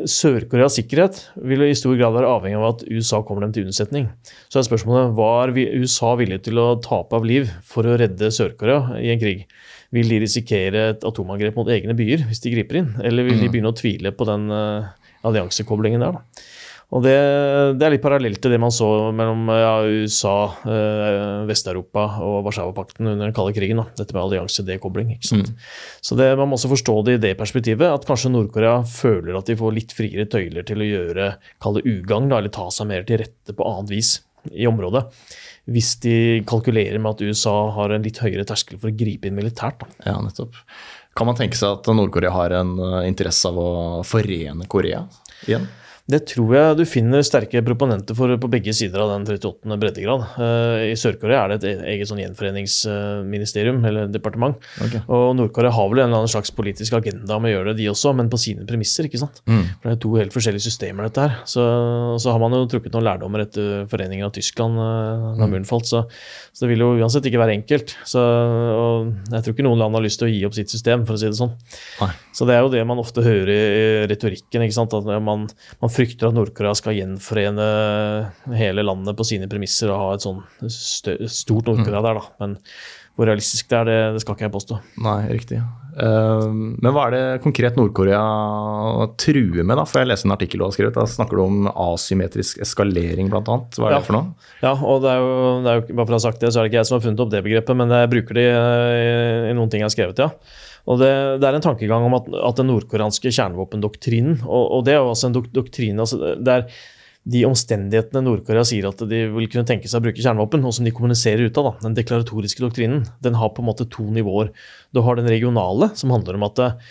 [0.10, 4.08] Sør-Koreas sikkerhet vil i stor grad være avhengig av at USA kommer dem til unnsetning.
[4.52, 8.32] Så er spørsmålet hva er USA villig til å tape av liv for å redde
[8.34, 9.46] Sør-Korea i en krig?
[9.92, 13.50] Vil de risikere et atomangrep mot egne byer hvis de griper inn, eller vil de
[13.52, 14.92] begynne å tvile på den eh,
[15.28, 16.20] alliansekoblingen der?
[16.20, 16.46] da?
[16.92, 17.16] Og det,
[17.80, 20.34] det er litt parallelt til det man så mellom ja, USA,
[20.68, 23.80] eh, Vest-Europa og Warszawapakten under den kalde krigen.
[23.80, 23.86] Da.
[24.02, 25.14] Dette med alliansedekobling.
[25.32, 25.46] Mm.
[26.04, 29.48] Så det, man må også forstå det i det perspektivet, at kanskje Nord-Korea føler at
[29.48, 31.32] de får litt friere tøyler til å gjøre
[31.64, 34.18] kall det ugagn, eller ta seg mer til rette på annet vis.
[34.58, 35.04] i området.
[35.70, 39.38] Hvis de kalkulerer med at USA har en litt høyere terskel for å gripe inn
[39.38, 39.84] militært.
[39.84, 40.08] Da.
[40.08, 40.58] Ja, nettopp.
[41.16, 43.70] Kan man tenke seg at Nord-Korea har en eh, interesse av å
[44.08, 45.04] forene Korea
[45.46, 45.70] igjen?
[46.10, 49.78] Det tror jeg du finner sterke proponenter for på begge sider av den 38.
[49.80, 50.24] breddegrad.
[50.42, 54.58] Eh, I Sør-Korea er det et eget sånn gjenforeningsministerium eller departement.
[54.82, 55.04] Okay.
[55.12, 57.90] Og Nord-Korea har vel en eller annen slags politisk agenda med å gjøre det, de
[57.92, 59.08] også, men på sine premisser.
[59.08, 59.44] ikke sant?
[59.46, 59.64] Mm.
[59.78, 61.38] For Det er to helt forskjellige systemer, dette her.
[61.50, 61.66] Så,
[62.22, 65.88] så har man jo trukket noen lærdommer etter foreningen av Tyskland eh, da muren falt.
[65.92, 66.04] Så,
[66.52, 67.96] så det vil jo uansett ikke være enkelt.
[68.10, 71.06] Så, og jeg tror ikke noen land har lyst til å gi opp sitt system,
[71.08, 71.54] for å si det sånn.
[72.02, 72.12] Nei.
[72.36, 74.66] Så det er jo det man ofte hører i retorikken.
[74.66, 74.94] ikke sant?
[74.98, 75.48] At man,
[75.82, 77.68] man frykter at Nord-Korea skal gjenforene
[78.58, 82.26] hele landet på sine premisser og ha et sånn stort Nord-Korea der, da.
[82.42, 82.58] Men
[83.20, 84.78] hvor realistisk det er, det, det skal ikke jeg påstå.
[85.04, 85.58] Nei, riktig.
[85.92, 86.48] Uh,
[86.80, 88.22] men hva er det konkret Nord-Korea
[89.20, 89.84] truer med, da?
[89.86, 90.96] For jeg leste en artikkel du har skrevet.
[90.96, 93.76] Da snakker du om asymmetrisk eskalering, annet.
[93.78, 94.00] Hva er Ja.
[94.00, 94.34] det for noe?
[94.64, 96.62] Ja, og det er jo, det er jo bare for å ha sagt det, så
[96.62, 99.14] er det ikke jeg som har funnet opp det begrepet, men jeg bruker det i,
[99.52, 100.32] i noen ting jeg har skrevet, ja.
[100.90, 104.96] Og det, det er en tankegang om at, at den nordkoreanske kjernevåpendoktrinen, og, og det
[104.96, 106.68] er jo altså en dok doktrine altså det er
[107.30, 110.88] de omstendighetene Nord-Korea sier at de vil kunne tenke seg å bruke kjernevåpen, og som
[110.88, 114.50] de kommuniserer ut av, da, den deklaratoriske doktrinen, den har på en måte to nivåer.
[114.90, 116.90] Du har den regionale, som handler om at eh,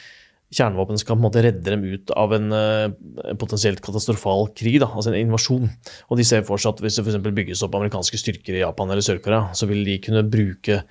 [0.54, 4.92] kjernevåpen skal på en måte redde dem ut av en eh, potensielt katastrofal krig, da,
[4.94, 5.66] altså en invasjon.
[6.06, 7.22] Og de ser for seg at hvis det f.eks.
[7.26, 10.84] bygges opp amerikanske styrker i Japan eller Sør-Korea, så vil de kunne bruke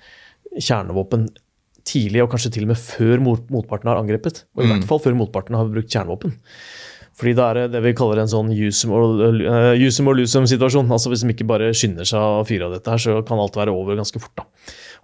[0.52, 1.30] kjernevåpen
[1.90, 4.44] tidlig, og kanskje til og med før motparten har angrepet.
[4.56, 6.36] Og i hvert fall før motparten har brukt kjernevåpen.
[7.20, 10.08] Fordi da er det det vi kaller en sånn use them or, uh, use them
[10.08, 10.88] or lose them-situasjon.
[10.88, 13.58] Altså Hvis de ikke bare skynder seg å fyre av dette, her, så kan alt
[13.58, 14.32] være over ganske fort.
[14.40, 14.46] da.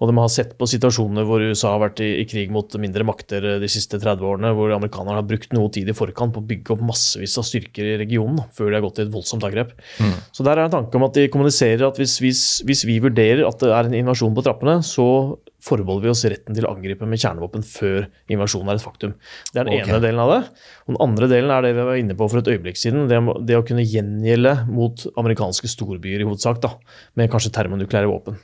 [0.00, 3.06] Og de har sett på situasjoner hvor USA har vært i, i krig mot mindre
[3.08, 6.42] makter eh, de siste 30 årene, hvor amerikanerne har brukt noe tid i forkant på
[6.42, 9.46] å bygge opp massevis av styrker i regionen før de har gått til et voldsomt
[9.46, 9.74] angrep.
[10.36, 13.46] Så der er en tanke om at de kommuniserer at hvis, hvis, hvis vi vurderer
[13.48, 15.06] at det er en invasjon på trappene, så
[15.66, 19.14] forbeholder vi oss retten til å angripe med kjernevåpen før invasjonen er et faktum.
[19.50, 19.88] Det er den okay.
[19.88, 20.40] ene delen av det.
[20.86, 23.08] Og den andre delen er det vi var inne på for et øyeblikk siden.
[23.10, 26.76] Det, det å kunne gjengjelde mot amerikanske storbyer i hovedsak, da,
[27.18, 28.38] med kanskje termonukleære våpen.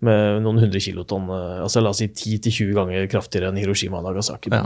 [0.00, 4.06] Med noen hundre kilotonn, eh, altså la oss si 10-20 ganger kraftigere enn Hiroshima og
[4.08, 4.52] Nagasaki.
[4.54, 4.64] Ja.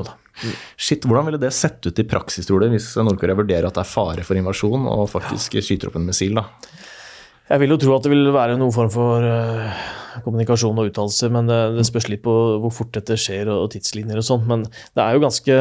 [0.78, 3.82] Shit, Hvordan ville det sett ut i praksis, tror du, hvis Nord-Korea vurderer at det
[3.82, 6.38] er fare for invasjon og faktisk skyter opp en missil?
[6.38, 6.46] da?
[7.50, 9.82] Jeg vil jo tro at det vil være noen form for eh,
[10.24, 13.72] kommunikasjon og uttalelser, men det, det spørs litt på hvor fort dette skjer og, og
[13.74, 14.44] tidslinjer og sånn.
[14.50, 15.56] Men det er jo ganske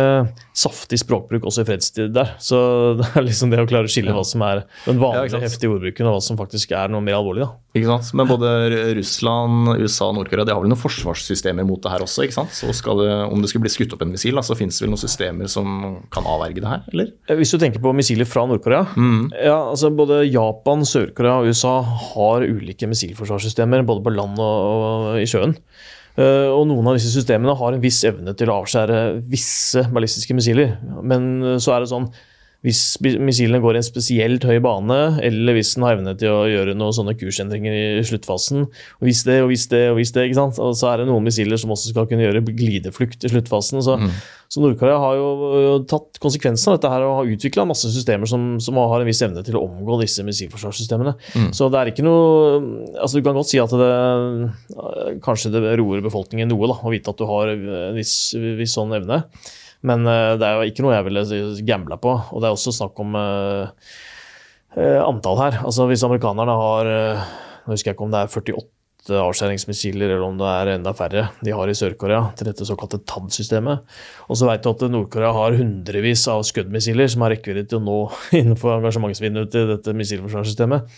[0.53, 2.35] saftig språkbruk også i fredstid der.
[2.43, 2.59] Så
[2.99, 5.73] det er liksom det å klare å skille hva som er den vanlige ja, heftige
[5.73, 7.47] ordbruken, og hva som faktisk er noe mer alvorlig.
[7.47, 7.51] da.
[7.73, 8.11] Ikke sant?
[8.13, 8.49] Men både
[8.99, 12.27] Russland, USA og Nord-Korea de har vel noen forsvarssystemer mot det her også?
[12.27, 12.53] ikke sant?
[12.53, 14.85] Så skal det, Om det skulle bli skutt opp en missil, da, så finnes det
[14.85, 16.83] vel noen systemer som kan avverge det her?
[16.93, 17.09] eller?
[17.29, 19.31] Eh, Hvis du tenker på missiler fra Nord-Korea Mm.
[19.33, 25.21] ja, altså Både Japan, Sør-Korea og USA har ulike missilforsvarssystemer, både på land og, og
[25.21, 25.57] i sjøen.
[26.13, 28.99] Uh, og noen av disse systemene har en viss evne til å avskjære
[29.31, 30.75] visse ballistiske missiler.
[31.01, 32.11] Men uh, så er det sånn
[32.63, 32.79] hvis
[33.19, 36.75] missilene går i en spesielt høy bane, eller hvis den har evne til å gjøre
[36.79, 40.37] noen sånne kursendringer i sluttfasen, og hvis det og hvis det og hvis det, ikke
[40.37, 40.61] sant?
[40.63, 43.83] Og så er det noen missiler som også skal kunne gjøre glideflukt i sluttfasen.
[43.83, 43.97] Så,
[44.47, 48.45] så Nord-Korea har jo tatt konsekvensen av dette her og har utvikla masse systemer som,
[48.63, 51.17] som har en viss evne til å omgå disse missilforsvarssystemene.
[51.51, 52.61] Så det er ikke noe
[52.95, 53.91] altså Du kan godt si at det
[55.25, 58.95] kanskje det roer befolkningen noe da, å vite at du har en viss, viss sånn
[58.95, 59.25] evne.
[59.87, 61.23] Men eh, det er jo ikke noe jeg ville
[61.67, 62.13] gambla på.
[62.31, 63.89] Og det er også snakk om eh,
[64.77, 65.59] eh, antall her.
[65.63, 66.93] Altså Hvis amerikanerne har
[67.63, 71.29] Nå husker jeg ikke om det er 48 avskjæringsmissiler, eller om det er enda færre
[71.43, 73.85] de har i Sør-Korea, til dette såkalte TAD-systemet.
[74.27, 77.85] Og så vet du at Nord-Korea har hundrevis av Scud-missiler som har rekkevidde til å
[77.85, 77.97] nå
[78.39, 80.91] innenfor engasjementsvinduet til dette missilforsvarssystemet.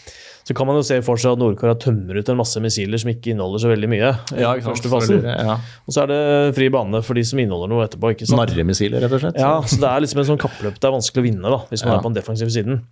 [0.46, 3.10] Så kan man jo se for seg at Nord-Korea tømmer ut en masse missiler som
[3.10, 4.12] ikke inneholder så veldig mye.
[4.38, 5.24] i første fasen.
[5.26, 5.56] Ja.
[5.88, 8.12] Og så er det fri bane for de som inneholder noe etterpå.
[8.14, 8.38] ikke sant?
[8.44, 9.40] Narremissiler, rett og slett?
[9.42, 11.84] Ja, så Det er liksom en sånn kappløp det er vanskelig å vinne da, hvis
[11.86, 11.98] man Ja.
[11.98, 12.84] er på den defensive siden.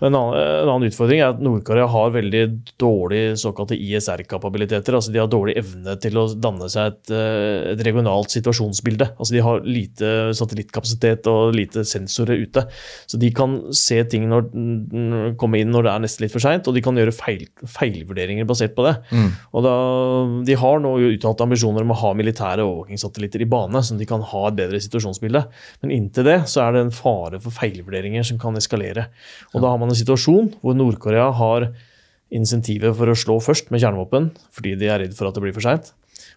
[0.00, 2.42] Og en, annen, en annen utfordring er at Nord-Korea har veldig
[2.80, 4.94] dårlig såkalte ISR-kapabiliteter.
[4.96, 9.10] altså De har dårlig evne til å danne seg et, eh, et regionalt situasjonsbilde.
[9.18, 12.66] altså De har lite satellittkapasitet og lite sensorer ute.
[13.06, 16.66] Så de kan se ting når, komme inn når det er nesten litt for seint,
[16.66, 18.94] og de kan gjøre feil, feilvurderinger basert på det.
[19.54, 19.74] Og da,
[20.46, 24.22] De har nå uttalte ambisjoner om å ha militære overvåkingssatellitter i bane, så de kan
[24.22, 25.44] ha et bedre situasjonsbilde.
[25.82, 29.08] Men inntil det så er det en fare for feilvurderinger som kan eskalere.
[29.54, 31.70] Og Da har man en situasjon hvor Nord-Korea har
[32.34, 35.54] insentivet for å slå først med kjernevåpen, fordi de er redd for at det blir
[35.54, 35.92] for seint.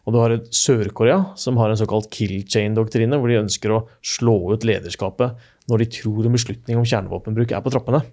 [0.07, 4.53] Og du har Sør-Korea som har en såkalt kill chain-doktrine, hvor de ønsker å slå
[4.53, 5.35] ut lederskapet
[5.67, 8.05] når de tror en beslutning om kjernevåpenbruk er på trappene.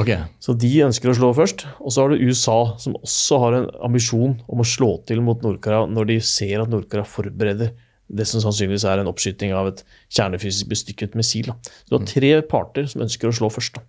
[0.00, 0.10] Ok.
[0.42, 1.66] Så de ønsker å slå først.
[1.80, 5.40] Og så har du USA, som også har en ambisjon om å slå til mot
[5.44, 7.74] Nord-Korea når de ser at Nord-Korea forbereder
[8.14, 11.48] det som sannsynligvis er en oppskyting av et kjernefysisk bestykket missil.
[11.50, 11.56] Da.
[11.84, 13.84] Så du har tre parter som ønsker å slå først da,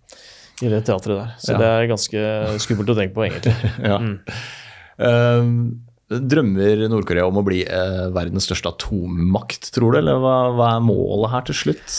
[0.64, 1.34] i det teatret der.
[1.42, 1.58] Så Ja.
[1.60, 2.22] det er ganske
[2.64, 3.56] skummelt å tenke på, egentlig.
[3.92, 4.00] Ja.
[4.96, 5.50] Eh,
[6.16, 10.00] drømmer Nord-Korea om å bli uh, verdens største atommakt, tror du?
[10.00, 11.96] Eller hva, hva er målet her til slutt?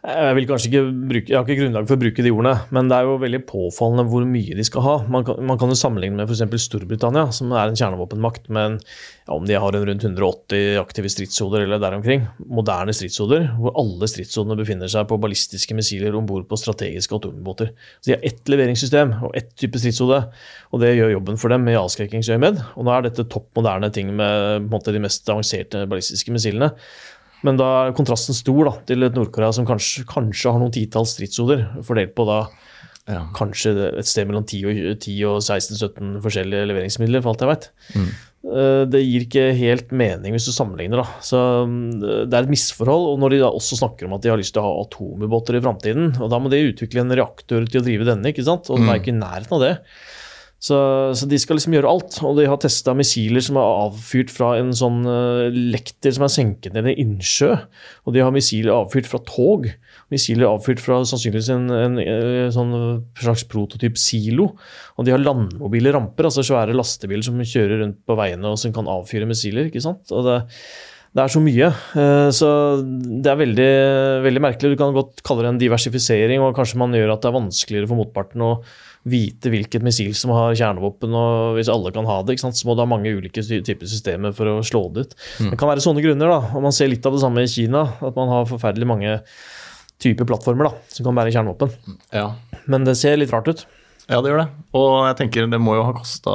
[0.00, 2.86] Jeg vil kanskje ikke bruke, jeg har ikke grunnlag for å bruke de ordene, men
[2.88, 4.94] det er jo veldig påfallende hvor mye de skal ha.
[5.12, 6.64] Man kan, man kan jo sammenligne med f.eks.
[6.64, 11.66] Storbritannia, som er en kjernevåpenmakt, men ja, om de har en rundt 180 aktive stridshoder
[11.66, 16.48] eller der omkring, moderne stridshoder, hvor alle stridshodene befinner seg på ballistiske missiler om bord
[16.48, 17.74] på strategiske atombåter.
[18.00, 20.24] Så de har ett leveringssystem og ett type stridshode,
[20.72, 22.64] og det gjør jobben for dem i avskrekkingsøyemed.
[22.72, 26.72] Og nå er dette topp moderne ting med måte, de mest avanserte ballistiske missilene.
[27.46, 31.14] Men da er kontrasten stor da, til et Nord-Korea som kanskje, kanskje har noen titalls
[31.16, 32.40] stridshoder, fordelt på da
[33.10, 33.24] Ja.
[33.34, 37.64] kanskje et sted mellom 10 og, 10 og 16-17 forskjellige leveringsmidler, for alt jeg vet.
[37.96, 38.10] Mm.
[38.92, 41.02] Det gir ikke helt mening hvis du sammenligner.
[41.02, 41.08] da.
[41.20, 43.08] Så mm, Det er et misforhold.
[43.12, 45.58] og Når de da også snakker om at de har lyst til å ha atomubåter
[45.58, 48.70] i framtiden, da må de utvikle en reaktor til å drive denne, ikke sant?
[48.70, 49.74] og de er ikke i nærheten av det.
[50.60, 50.76] Så,
[51.16, 52.18] så de skal liksom gjøre alt.
[52.28, 56.32] Og de har testa missiler som er avfyrt fra en sånn uh, lekter som er
[56.34, 57.54] senket ned i en innsjø.
[58.04, 59.70] Og de har missiler avfyrt fra tog.
[60.12, 62.76] Missiler avfyrt fra sannsynligvis en, en, en sånn
[63.16, 64.50] slags prototyp silo.
[65.00, 68.76] Og de har landmobile ramper, altså svære lastebiler som kjører rundt på veiene og som
[68.76, 69.72] kan avfyre missiler.
[69.72, 70.12] ikke sant?
[70.12, 70.38] Og det,
[71.16, 71.72] det er så mye.
[72.04, 72.52] eh, Så
[72.84, 73.70] det er veldig,
[74.28, 74.76] veldig merkelig.
[74.76, 77.88] Du kan godt kalle det en diversifisering, og kanskje man gjør at det er vanskeligere
[77.90, 78.52] for motparten å
[79.08, 82.82] vite hvilket missil som har kjernevåpen, og hvis alle kan ha det, så må du
[82.82, 85.16] ha mange ulike typer systemer for å slå det ut.
[85.40, 86.52] Det kan være sånne grunner, da.
[86.52, 89.16] Og man ser litt av det samme i Kina, at man har forferdelig mange
[90.00, 91.96] typer plattformer da, som kan bære kjernevåpen.
[92.16, 92.30] Ja.
[92.70, 93.64] Men det ser litt rart ut.
[94.10, 94.48] Ja, det gjør det.
[94.74, 96.32] Og jeg tenker det må jo ha kosta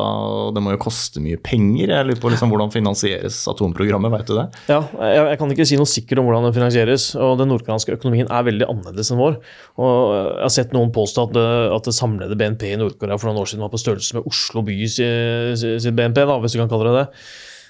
[0.56, 1.92] Det må jo koste mye penger.
[1.94, 4.46] Jeg lurer på liksom hvordan finansieres atomprogrammet, veit du det?
[4.72, 7.06] Ja, jeg, jeg kan ikke si noe sikkert om hvordan det finansieres.
[7.20, 9.38] og Den nordkoreanske økonomien er veldig annerledes enn vår.
[9.80, 11.48] og Jeg har sett noen påstå at det,
[11.78, 14.64] at det samlede BNP i Nord-Korea for noen år siden var på størrelse med Oslo
[14.68, 17.08] by si- sitt BNP, da, hvis du kan kalle det det.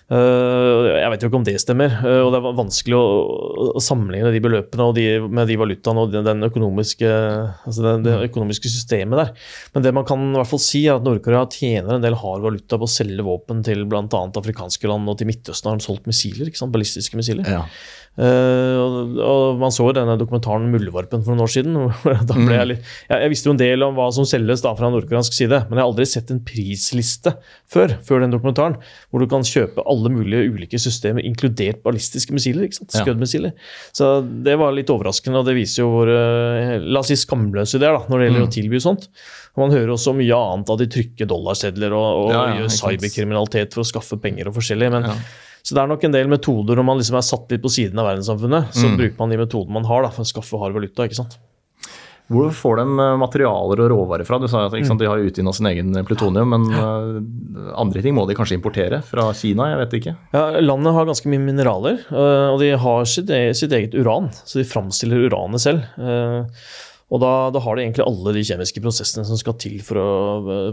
[0.05, 4.29] Eh, jeg vet jo ikke om det stemmer, eh, og det er vanskelig å, sammenligne
[4.35, 7.09] de beløpene og de, med de valutaene og den, den økonomiske,
[7.65, 9.31] altså det, det økonomiske systemet der.
[9.73, 12.45] Men det man kan i hvert fall si er at Nord-Korea tjener en del hard
[12.45, 14.05] valuta på å selge våpen til bl.a.
[14.05, 17.49] afrikanske land, og til Midtøsten har de solgt missiler, ballistiske missiler.
[17.49, 17.65] Ja.
[18.15, 21.75] Eh, og, Man så denne dokumentaren 'Muldvarpen' for noen år siden.
[22.55, 25.35] jeg, litt, jeg, jeg visste jo en del om hva som selges da fra nordkoreansk
[25.35, 27.35] side, men jeg har aldri sett en prisliste
[27.71, 28.77] før, før den dokumentaren,
[29.11, 32.71] hvor du kan kjøpe alle mulige ulike systemer, inkludert ballistiske missiler.
[32.71, 32.95] sant?
[32.95, 33.51] Ja.
[33.95, 37.81] Så det var litt overraskende, og det viser jo hvor eh, la oss si skamløse
[37.81, 39.09] de er når det gjelder å tilby sånt.
[39.59, 43.75] Man hører også mye annet av de trykker dollarsedler og, og Ja, ja, gjør cyberkriminalitet
[43.75, 44.91] for å skaffe penger og forskjellig.
[44.91, 45.11] men.
[45.65, 47.97] Så det er nok en del metoder når man liksom er satt litt på siden
[47.97, 48.97] av verdenssamfunnet, så Mm.
[49.01, 51.03] bruker man de metodene man har da, for å skaffe hard valuta.
[51.09, 51.37] ikke sant?
[52.25, 54.39] Hvor får de eh, materialer og råvarer fra?
[54.41, 58.23] Du sa at sant, de har utvinna sin egen plutonium, men eh, andre ting må
[58.25, 59.67] de kanskje importere fra Kina?
[59.73, 60.15] Jeg vet ikke.
[60.33, 61.99] Ja, Landet har ganske mye mineraler,
[62.53, 64.31] og de har e- sitt eget uran.
[64.45, 65.85] Så de framstiller uranet selv.
[67.13, 70.05] Og da, da har de egentlig alle de kjemiske prosessene som skal til for å,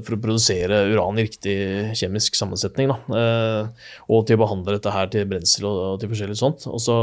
[0.01, 1.57] for å produsere uran i riktig
[2.01, 2.89] kjemisk sammensetning.
[2.89, 3.67] Øh,
[4.09, 6.65] Og til å behandle dette her til brensel og, og til forskjellig sånt.
[6.73, 6.97] Og så,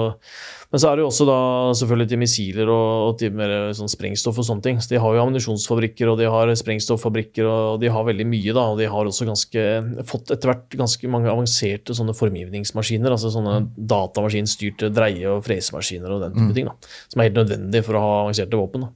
[0.73, 1.37] men så er det jo også da
[1.77, 4.81] selvfølgelig til missiler og, og til mer sånn sprengstoff og sånne ting.
[4.81, 8.57] Så de har jo ammunisjonsfabrikker og de har sprengstoffabrikker og de har veldig mye.
[8.57, 9.67] da, Og de har også ganske,
[10.09, 13.13] fått etter hvert ganske mange avanserte sånne formgivningsmaskiner.
[13.13, 16.65] Altså sånne datamaskinstyrte dreie- og fresemaskiner og den type ting.
[16.73, 16.75] da,
[17.13, 18.87] Som er helt nødvendig for å ha avanserte våpen.
[18.89, 18.95] da.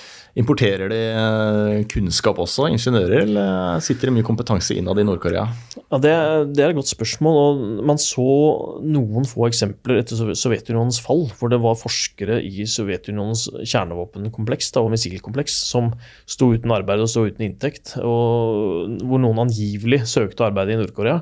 [0.39, 5.43] Importerer de eh, kunnskap også, ingeniører, eller sitter det mye kompetanse innad i Nord-Korea?
[5.75, 6.13] Ja, det,
[6.55, 7.39] det er et godt spørsmål.
[7.41, 8.23] og Man så
[8.79, 14.85] noen få eksempler etter Sov- Sovjetunionens fall, hvor det var forskere i Sovjetunionens kjernevåpenkompleks da,
[14.85, 15.91] og missilkompleks som
[16.29, 21.19] sto uten arbeid og sto uten inntekt, og hvor noen angivelig søkte arbeid i Nord-Korea.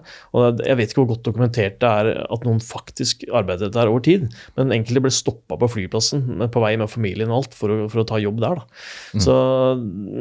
[0.61, 4.29] Jeg vet ikke hvor godt dokumentert det er at noen faktisk arbeidet der over tid,
[4.59, 8.03] men enkelte ble stoppa på flyplassen på vei med familien og alt for å, for
[8.03, 8.61] å ta jobb der.
[8.61, 8.81] da.
[9.21, 9.35] Så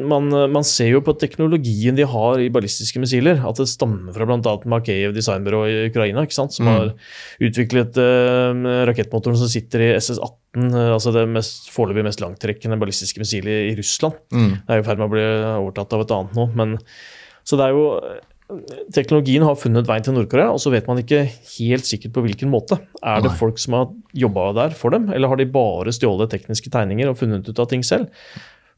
[0.09, 4.27] man, man ser jo på teknologien de har i ballistiske missiler, at det stammer fra
[4.29, 4.55] bl.a.
[4.73, 6.93] Makeyev designbyrå i Ukraina, som har
[7.43, 13.21] utviklet uh, rakettmotoren som sitter i SS-18, uh, altså det mest, foreløpig mest langtrekkende ballistiske
[13.21, 14.17] missilet i Russland.
[14.65, 16.49] Det er i ferd med å bli overtatt av et annet nå.
[16.59, 16.75] Men,
[17.47, 17.85] så det er jo
[18.95, 22.49] Teknologien har funnet veien til Nord-Korea, og så vet man ikke helt sikkert på hvilken
[22.49, 22.79] måte.
[23.05, 26.71] Er det folk som har jobba der for dem, eller har de bare stjålet tekniske
[26.73, 28.09] tegninger og funnet ut av ting selv?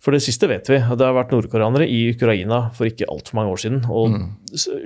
[0.01, 0.79] For det siste vet vi.
[0.81, 4.23] Det har vært nordkoreanere i Ukraina for ikke altfor mange år siden og mm.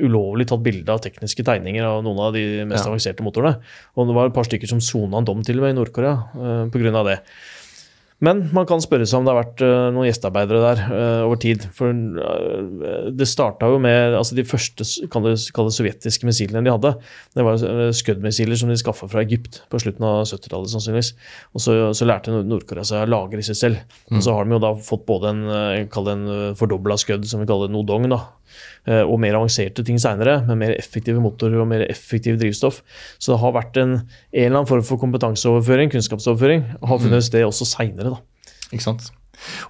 [0.03, 2.91] ulovlig tatt bilde av tekniske tegninger av noen av de mest Ja.
[2.91, 3.61] avanserte motorene.
[3.95, 6.15] Og det var et par stykker som sona en dom til og med i Nord-Korea
[6.35, 7.03] uh, pga.
[7.07, 7.19] det.
[8.23, 11.39] Men man kan spørre seg om det har vært eh, noen gjestearbeidere der eh, over
[11.43, 11.65] tid.
[11.75, 16.63] For eh, det starta jo med altså de første kan det, kall det sovjetiske missilene
[16.63, 16.93] de hadde.
[17.35, 17.59] Det var
[17.95, 21.11] Scud-missiler som de skaffa fra Egypt på slutten av 70-tallet sannsynligvis.
[21.51, 23.83] Og så, så lærte Nord- Nord-Korea seg å lage disse selv.
[24.13, 25.43] Og så har de jo da fått både en,
[25.83, 28.21] en fordobla Scud, som vi kaller Nodong, da.
[28.87, 32.81] Eh, Og mer avanserte ting seinere, med mer effektive motorer og mer effektive drivstoff.
[33.19, 37.45] Så det har vært en, en eller annen form for kompetanseoverføring, kunnskapsoverføring, har funnet sted
[37.47, 38.17] også seinere.
[38.71, 39.11] Ikke sant?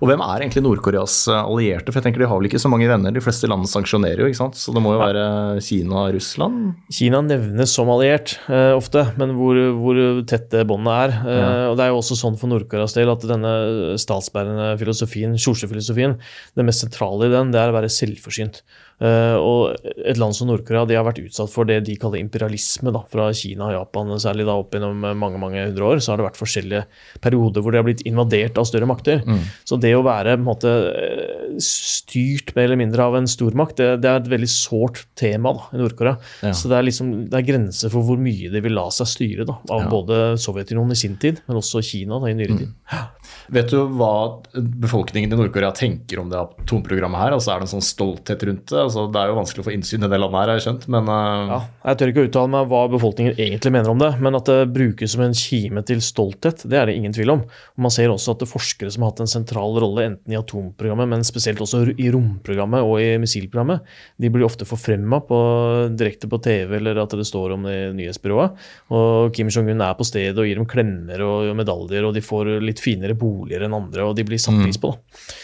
[0.01, 1.91] Og hvem er egentlig Nord-Koreas eh, allierte?
[1.91, 4.30] For jeg tenker De har vel ikke så mange venner, de fleste land sanksjonerer jo,
[4.32, 4.59] ikke sant?
[4.59, 5.26] Så det må jo være
[5.66, 6.61] Kina og Russland?
[6.93, 11.16] Kina nevnes som alliert eh, ofte, men hvor, hvor tett det båndet er.
[11.36, 13.53] Eh, og Det er jo også sånn for Nord-Koreas del at denne
[14.01, 16.18] statsbærende filosofien, Sjosje-filosofien,
[16.55, 18.63] det mest sentrale i den, det er å være selvforsynt.
[19.04, 19.76] Eh, og
[20.08, 23.28] et land som Nord-Korea de har vært utsatt for det de kaller imperialisme da, fra
[23.36, 24.14] Kina og Japan.
[24.24, 26.86] Særlig da opp gjennom mange mange hundre år så har det vært forskjellige
[27.26, 29.26] perioder hvor de har blitt invadert av større makter.
[29.68, 34.12] Så det å være måte eh, styrt mer eller mindre av en stormakt, det, det
[34.12, 36.16] er et veldig sårt tema da, i Nord-Korea.
[36.46, 36.54] Ja.
[36.56, 39.48] Så det er, liksom, det er grenser for hvor mye de vil la seg styre
[39.50, 39.91] da, av Ja.
[39.91, 42.72] både Sovjetunionen i sin tid, men også Kina i nyere tid.
[43.54, 47.36] Vet du hva befolkningen i Nord-Korea tenker om det atomprogrammet her?
[47.36, 48.80] Altså Er det en sånn stolthet rundt det?
[48.82, 50.88] Altså, det er jo vanskelig å få innsyn i det landet her, har jeg skjønt,
[50.96, 51.52] men uh...
[51.52, 51.60] Ja,
[51.91, 54.58] jeg tør ikke å uttale meg hva befolkningen egentlig mener om det, men at det
[54.76, 57.46] brukes som en kime til stolthet, det er det ingen tvil om.
[57.46, 60.34] Og Man ser også at det er forskere som har hatt en sentral rolle enten
[60.34, 63.86] i atomprogrammet, men spesielt også i romprogrammet og i missilprogrammet,
[64.22, 65.22] de blir ofte forfremma
[65.96, 68.58] direkte på TV eller at det står om det i nyhetsbyrået.
[68.96, 72.56] Og Kim Jong-un er på stedet og gir dem klemmer og medaljer, og de får
[72.64, 74.95] litt finere boliger enn andre, og de blir satt pris på.
[74.95, 75.36] da.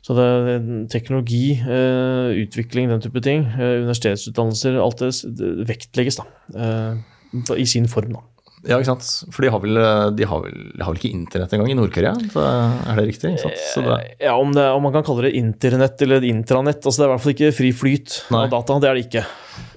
[0.00, 6.24] Så det, teknologi, eh, utvikling, den type ting, eh, universitetsutdannelser, alt det, det vektlegges da,
[6.56, 8.16] eh, i sin form.
[8.16, 8.24] da.
[8.68, 9.06] Ja, ikke sant.
[9.32, 9.78] For de har vel,
[10.18, 12.12] de har vel, de har vel ikke internett engang i Nord-Korea?
[12.12, 13.30] Er det riktig?
[13.40, 17.08] Det, Ja, om, det, om man kan kalle det internett eller intranett, altså det er
[17.08, 18.42] i hvert fall ikke fri flyt Nei.
[18.44, 18.76] av data.
[18.82, 19.24] Det er det ikke.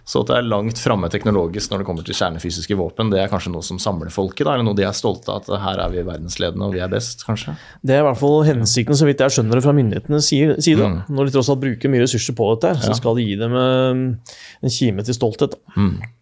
[0.03, 3.29] så at det er langt framme teknologisk når det kommer til kjernefysiske våpen, det er
[3.31, 4.43] kanskje noe som samler folket?
[4.43, 5.45] da, Eller noe de er stolte av?
[5.47, 7.55] At her er vi verdensledende og vi er best, kanskje?
[7.87, 10.83] Det er i hvert fall hensikten, så vidt jeg skjønner det fra myndighetenes si- side.
[10.91, 10.99] Mm.
[11.07, 14.35] Når de tross alt bruker mye ressurser på dette, så skal de gi dem eh,
[14.67, 15.55] en kime til stolthet.
[15.55, 15.79] da.
[15.79, 16.19] Eh,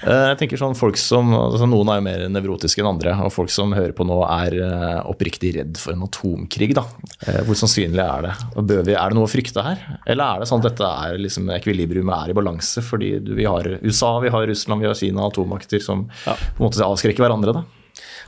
[0.00, 3.52] Jeg tenker sånn folk som, altså Noen er jo mer nevrotiske enn andre, og folk
[3.52, 6.70] som hører på nå er eh, oppriktig redd for en atomkrig.
[6.78, 6.86] da.
[7.26, 8.32] Eh, Hvor sannsynlig er det?
[8.56, 9.82] Og bør vi, er det noe å frykte her?
[10.06, 12.80] Eller er det sånn at dette er liksom ekvilibriumet er i balanse?
[12.86, 16.34] Fordi vi har USA, vi har Russland, vi har Kina, atommakter som Ja.
[16.56, 17.52] på en måte avskrekker hverandre.
[17.60, 17.64] da.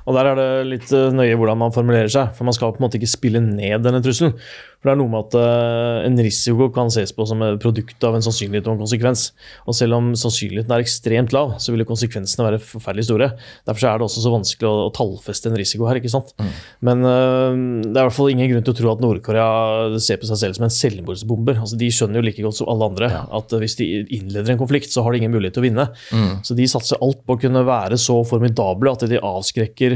[0.04, 2.82] Og der er det litt eh, nøye hvordan man formulerer seg, for man skal på
[2.82, 4.34] en måte ikke spille ned denne trusselen.
[4.82, 8.02] For det er noe med at eh, en risiko kan ses på som et produkt
[8.02, 9.28] av en sannsynlighet og en konsekvens.
[9.70, 13.28] Og selv om sannsynligheten er ekstremt lav, så vil konsekvensene være forferdelig store.
[13.68, 16.32] Derfor er det også så vanskelig å, å tallfeste en risiko her, ikke sant.
[16.82, 20.18] Men eh, det er i hvert fall ingen grunn til å tro at Nord-Korea ser
[20.18, 21.62] på seg selv som en selvmordsbomber.
[21.62, 24.60] Altså, de skjønner jo like godt som alle andre at eh, hvis de innleder en
[24.64, 25.86] konflikt, så har de ingen mulighet til å vinne.
[26.42, 29.94] Så de satser alt på å kunne være så formidable at de avskrekker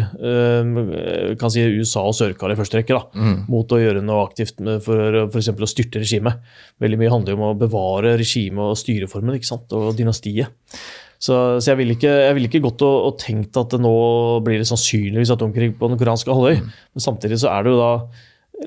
[1.42, 4.75] kan si USA og Sør-Korea i første rekke da, mot å gjøre noe aktivt med,
[4.84, 5.50] for f.eks.
[5.54, 6.44] å styrte regimet.
[6.82, 9.72] Veldig mye handler jo om å bevare regimet og styreformen ikke sant?
[9.76, 10.72] og dynastiet.
[11.16, 13.96] Så, så jeg ville ikke, jeg ville ikke gått og, og tenkt at det nå
[14.44, 16.60] blir det sannsynligvis atomkrig på den koranske halvøy.
[16.60, 17.92] Men samtidig så er det jo da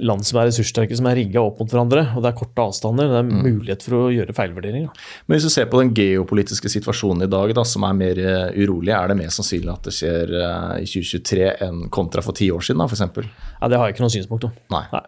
[0.05, 2.03] land som er ressurssterke, som er rigga opp mot hverandre.
[2.13, 3.09] og Det er korte avstander.
[3.09, 5.05] Det er mulighet for å gjøre feilvurderinger.
[5.25, 8.59] Men hvis du ser på den geopolitiske situasjonen i dag, da, som er mer eh,
[8.61, 12.51] urolig, er det mer sannsynlig at det skjer eh, i 2023 enn kontra for ti
[12.53, 13.31] år siden, f.eks.?
[13.59, 14.53] Ja, det har jeg ikke noe synspunkt om.
[14.75, 15.05] Nei, Nei.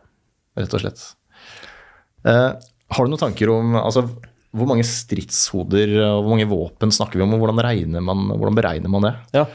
[0.60, 1.04] Rett og slett.
[2.28, 2.50] Eh,
[2.92, 4.04] har du noen tanker om altså,
[4.52, 8.92] hvor mange stridshoder og hvor mange våpen snakker vi om, og hvordan, man, hvordan beregner
[8.92, 9.14] man det?
[9.38, 9.46] Ja,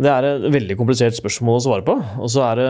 [0.00, 1.98] Det er et veldig komplisert spørsmål å svare på.
[2.24, 2.68] Og så er det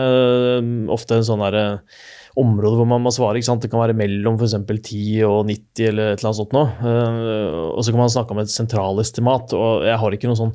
[0.59, 2.01] um, ofte en sånn der, eh,
[2.41, 3.39] område hvor man må svare.
[3.39, 3.63] ikke sant?
[3.63, 4.55] Det kan være mellom f.eks.
[4.67, 6.67] 10 og 90 eller et eller annet sånt noe.
[6.83, 9.55] Eh, Og så kan man snakke om et sentralestimat.
[9.55, 10.53] og Jeg har ikke noe sånn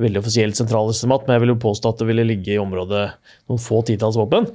[0.00, 3.02] veldig offisielt sentralestimat, men jeg vil jo påstå at det ville ligge i området
[3.50, 4.46] noen få titalls våpen.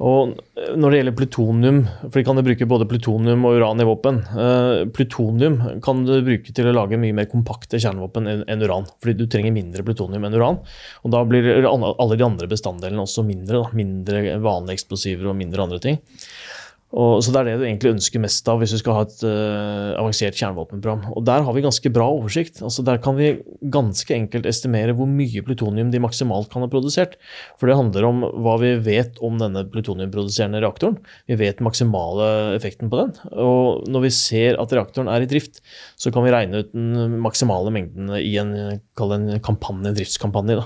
[0.00, 3.88] Og når det gjelder plutonium, for de kan jo bruke både plutonium og uran i
[3.88, 4.22] våpen.
[4.32, 8.88] uh, plutonium kan du bruke til å lage mye mer kompakte kjernevåpen enn uran.
[9.02, 10.60] Fordi du trenger mindre plutonium enn uran.
[11.04, 13.60] Og da blir alle de andre bestanddelene også mindre.
[13.60, 13.76] Da.
[13.76, 16.00] Mindre vanlige eksplosiver og mindre andre ting.
[16.94, 19.22] Og, så Det er det du egentlig ønsker mest av hvis du skal ha et
[19.26, 21.08] uh, avansert kjernevåpenprogram.
[21.18, 22.62] Og Der har vi ganske bra oversikt.
[22.62, 23.32] Altså Der kan vi
[23.74, 27.16] ganske enkelt estimere hvor mye plutonium de maksimalt kan ha produsert.
[27.58, 31.00] For det handler om hva vi vet om denne plutoniumproduserende reaktoren.
[31.26, 33.12] Vi vet maksimale effekten på den.
[33.34, 35.60] Og når vi ser at reaktoren er i drift,
[35.98, 38.78] så kan vi regne ut den maksimale mengden i en, en
[39.44, 40.60] kampanje, en driftskampanje.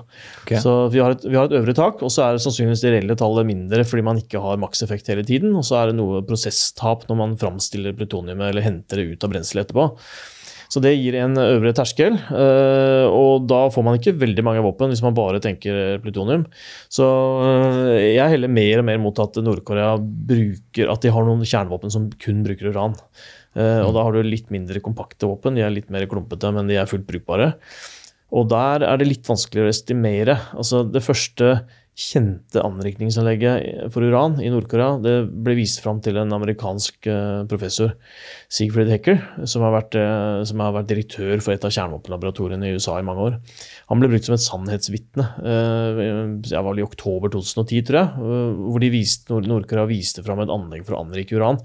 [0.44, 0.60] Okay.
[0.60, 2.94] Så vi har, et, vi har, et, øvre tak, og så er det sannsynligvis det
[2.94, 5.56] reelle tallet mindre fordi man ikke har makseffekt hele tiden.
[5.56, 9.32] og så er det noe prosesstap når man framstiller plutoniumet eller henter det ut av
[9.32, 9.88] brenselet etterpå.
[10.70, 14.92] Så det gir en øvre terskel, eh, og da får man ikke veldig mange våpen
[14.92, 16.44] hvis man bare tenker plutonium.
[16.86, 17.06] Så
[17.42, 21.90] eh, jeg heller mer og mer mot at Nord-Korea bruker at de har noen kjernevåpen
[21.90, 22.94] som kun bruker uran.
[23.58, 26.70] Eh, og da har du litt mindre kompakte våpen, de er litt mer klumpete, men
[26.70, 27.50] de er fullt brukbare.
[28.30, 30.38] Og der er det litt vanskeligere å estimere.
[30.54, 31.56] Altså det første
[32.00, 37.92] kjente anrikningsanlegget for uran i Nord-Korea det ble vist fram til en amerikansk eh, professor,
[38.48, 42.76] Siegfried Hecker, som har, vært, eh, som har vært direktør for et av kjernevåpenlaboratoriene i
[42.78, 43.38] USA i mange år.
[43.92, 46.04] Han ble brukt som et sannhetsvitne eh,
[46.48, 48.30] jeg i oktober 2010, tror jeg,
[48.70, 51.60] hvor viste, Nord-Korea viste fram et anlegg for å anrike uran.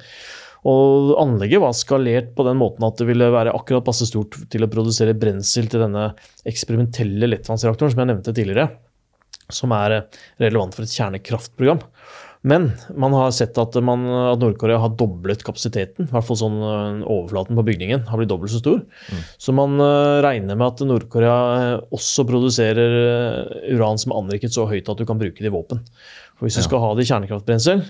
[0.65, 4.65] Og anlegget var skalert på den måten at det ville være akkurat passe stort til
[4.65, 6.09] å produsere brensel til denne
[6.49, 8.73] eksperimentelle lettvannsreaktoren som jeg nevnte tidligere
[9.53, 11.83] som er eh, relevant for et kjernekraftprogram.
[12.45, 16.05] Men man har sett at, man, at Nord-Korea har doblet kapasiteten.
[16.05, 18.83] I hvert fall sånn eh, overflaten på bygningen har blitt dobbelt så stor.
[18.85, 19.23] Mm.
[19.41, 22.93] Så man uh, regner med at Nord-Korea også produserer
[23.73, 25.81] uran som er anriket så høyt at du kan bruke det i våpen.
[26.35, 27.81] For Hvis du skal ha det i kjernekraftbrensel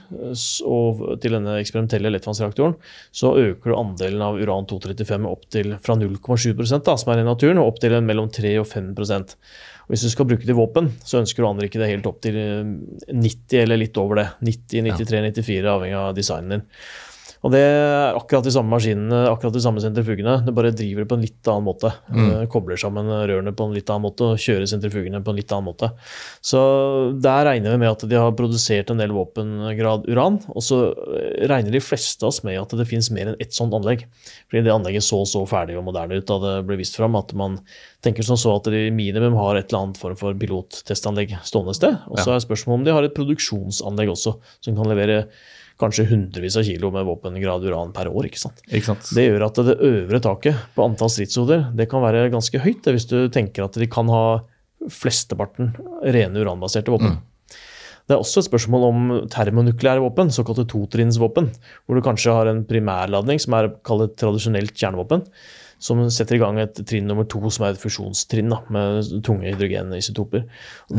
[0.69, 2.75] og til denne eksperimentelle lettvannsreaktoren,
[3.09, 7.71] så øker du andelen av uran-235 opp til fra 0,7 som er i naturen, og
[7.71, 9.09] opp til mellom 3 og 5 og
[9.91, 12.21] Hvis du skal bruke det i våpen, så ønsker du å anrike det helt opp
[12.25, 14.27] til 90 eh, eller litt over det.
[14.47, 16.63] 90, 93, 94, avhengig av designen din.
[17.45, 20.39] Og det er akkurat de samme maskinene, akkurat de samme sentrifugene.
[20.47, 21.91] Det bare driver det på en litt annen måte.
[22.09, 22.29] Mm.
[22.49, 25.67] Kobler sammen rørene på en litt annen måte og kjører sentrifugene på en litt annen
[25.67, 25.91] måte.
[26.41, 26.61] Så
[27.21, 30.39] der regner vi med at de har produsert en del våpengrad uran.
[30.57, 30.79] Og så
[31.45, 34.07] regner de fleste av oss med at det finnes mer enn ett sånt anlegg.
[34.49, 37.35] Fordi det anlegget så så ferdig og moderne ut da det ble vist fram at
[37.37, 37.59] man
[38.05, 42.01] tenker som så at de minimum har et eller annet form for pilottestanlegg stående sted.
[42.09, 44.33] Og så er spørsmålet om de har et produksjonsanlegg også
[44.65, 45.27] som kan levere
[45.81, 48.29] kanskje hundrevis av kilo med våpengrad uran per år.
[48.29, 48.63] ikke sant?
[48.69, 49.11] Ikke sant?
[49.15, 53.09] Det gjør at det øvre taket på antall stridshoder det kan være ganske høyt hvis
[53.11, 54.25] du tenker at de kan ha
[54.91, 55.73] flesteparten
[56.13, 57.17] rene uranbaserte våpen.
[57.17, 57.23] Mm.
[58.05, 61.47] Det er også et spørsmål om termonukleære våpen, såkalte totrinnsvåpen.
[61.85, 65.23] Hvor du kanskje har en primærladning som er kalt tradisjonelt kjernevåpen.
[65.81, 69.49] Som setter i gang et trinn nummer to, som er et fusjonstrinn da, med tunge
[69.49, 70.45] hydrogenisotoper.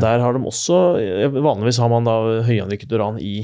[0.03, 0.81] Der har de også,
[1.39, 3.39] Vanligvis har man da høyanriket uran i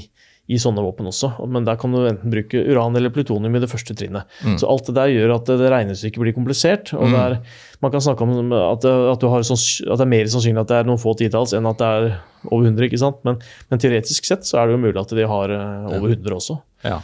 [0.53, 1.33] i sånne våpen også.
[1.51, 4.29] Men der kan du enten bruke uran eller plutonium i det første trinnet.
[4.45, 4.59] Mm.
[4.61, 6.93] Så alt det der gjør at det regnestykket blir komplisert.
[6.97, 7.17] og mm.
[7.23, 7.39] er,
[7.85, 10.91] Man kan snakke om at, at, sånn, at, det er mer sannsynlig at det er
[10.91, 12.09] noen få titalls enn at det er
[12.51, 12.89] over 100.
[12.89, 13.23] ikke sant?
[13.27, 13.41] Men,
[13.71, 16.59] men teoretisk sett så er det jo mulig at de har eh, over 100 også.
[16.83, 16.99] Ja.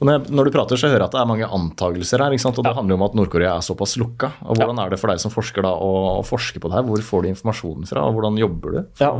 [0.00, 2.34] Og når, du prater, så hører jeg at det er mange antakelser her.
[2.34, 2.60] ikke sant?
[2.62, 4.32] Og det handler jo om at Nord-Korea er såpass lukka.
[4.46, 6.86] Og Hvordan er det for deg som forsker da, å forske på det her?
[6.86, 8.82] Hvor får du informasjonen fra, og hvordan jobber du?
[9.02, 9.12] Ja,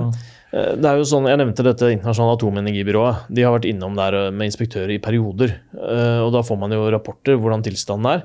[0.56, 3.26] Eh, det er jo sånn, Jeg nevnte dette internasjonale atomenergibyrået.
[3.34, 5.56] De har vært innom der eh, med inspektører i perioder.
[5.74, 8.22] Eh, og Da får man jo rapporter hvordan tilstanden er.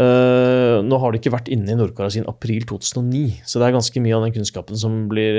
[0.00, 4.00] Nå har de ikke vært inne i Nord-Korea siden april 2009, så det er ganske
[4.00, 5.36] mye av den kunnskapen som blir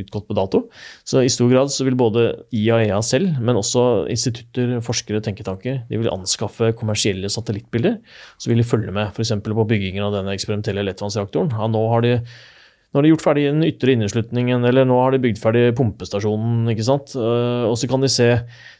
[0.00, 0.62] utgått på dato.
[1.04, 2.24] Så i stor grad så vil både
[2.56, 7.98] IAEA e selv, men også institutter, forskere, tenketanker, de vil anskaffe kommersielle satellittbilder.
[8.40, 9.34] Så vil de følge med f.eks.
[9.44, 11.52] på byggingen av denne eksperimentelle lettvannsreaktoren.
[11.52, 12.16] Ja, nå har de
[12.92, 16.66] nå har de gjort ferdig den ytre inneslutningen, eller nå har de bygd ferdig pumpestasjonen.
[16.68, 17.14] ikke sant?
[17.16, 18.28] Eh, og så kan de se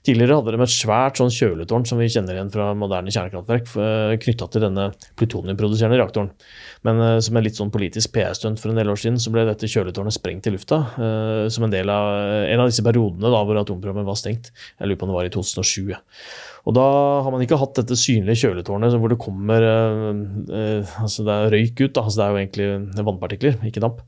[0.02, 4.14] Tidligere hadde de et svært sånn kjøletårn som vi kjenner igjen fra moderne kjernekraftverk, eh,
[4.24, 6.32] knytta til denne plutoniumproduserende reaktoren.
[6.82, 9.46] Men uh, som en litt sånn politisk PR-stunt for en del år siden, så ble
[9.46, 10.80] dette kjøletårnet sprengt i lufta.
[11.54, 12.08] Som en del av
[12.50, 14.50] en av disse periodene da, hvor atomprogrammet var stengt.
[14.50, 15.94] Jeg lurer på om det var i 2007.
[16.62, 16.86] Og da
[17.24, 21.74] har man ikke hatt dette synlige kjøletårnet hvor det kommer eh, altså Det er røyk
[21.82, 22.06] ut, da.
[22.06, 24.02] Altså det er jo egentlig vannpartikler, ikke damp.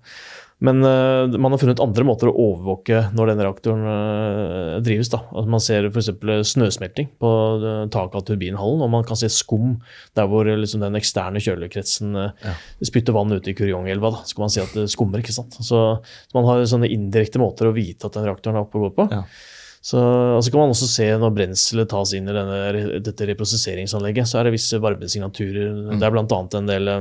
[0.62, 5.11] Men eh, man har funnet andre måter å overvåke når den reaktoren eh, drives.
[5.12, 5.24] Da.
[5.32, 6.12] Altså man ser f.eks.
[6.55, 9.80] snøsmelting på uh, taket av turbinhallen, og man kan se skum
[10.16, 12.55] der hvor liksom, den eksterne kjølekretsen ja.
[12.86, 14.14] spytter vann ute i Kurjongelva.
[14.14, 14.22] Da.
[14.22, 15.24] Så kan man si at det skummer.
[15.24, 15.59] ikke sant?
[15.59, 18.88] Så, så man har sånne indirekte måter å vite at den reaktoren er oppe og
[18.88, 19.11] går på.
[19.18, 19.26] Ja.
[19.85, 22.61] Så altså kan man også se når brenselet tas inn i denne,
[23.05, 25.74] dette reprosesseringsanlegget, så er det visse varmesignaturer.
[25.91, 25.99] Mm.
[26.01, 26.39] Det er bl.a.
[26.61, 26.93] en del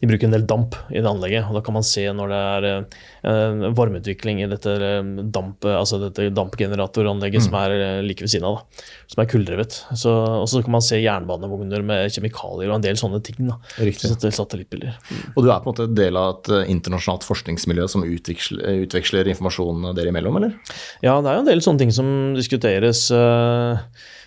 [0.00, 1.48] de bruker en del damp i det anlegget.
[1.48, 6.00] og Da kan man se når det er eh, varmeutvikling i dette, eh, damp, altså
[6.02, 8.60] dette dampgeneratoranlegget som er eh, like ved siden av.
[8.60, 9.78] Da, som er kulldrevet.
[9.98, 13.42] Så, og så kan man se jernbanevogner med kjemikalier og en del sånne ting.
[13.50, 13.58] Da.
[13.80, 14.96] Er satellittbilder.
[15.34, 19.90] Og du er på en måte del av et internasjonalt forskningsmiljø som utveksler, utveksler informasjon
[19.96, 20.56] dere imellom, eller?
[21.04, 23.06] Ja, det er jo en del sånne ting som diskuteres.
[23.14, 23.78] eh,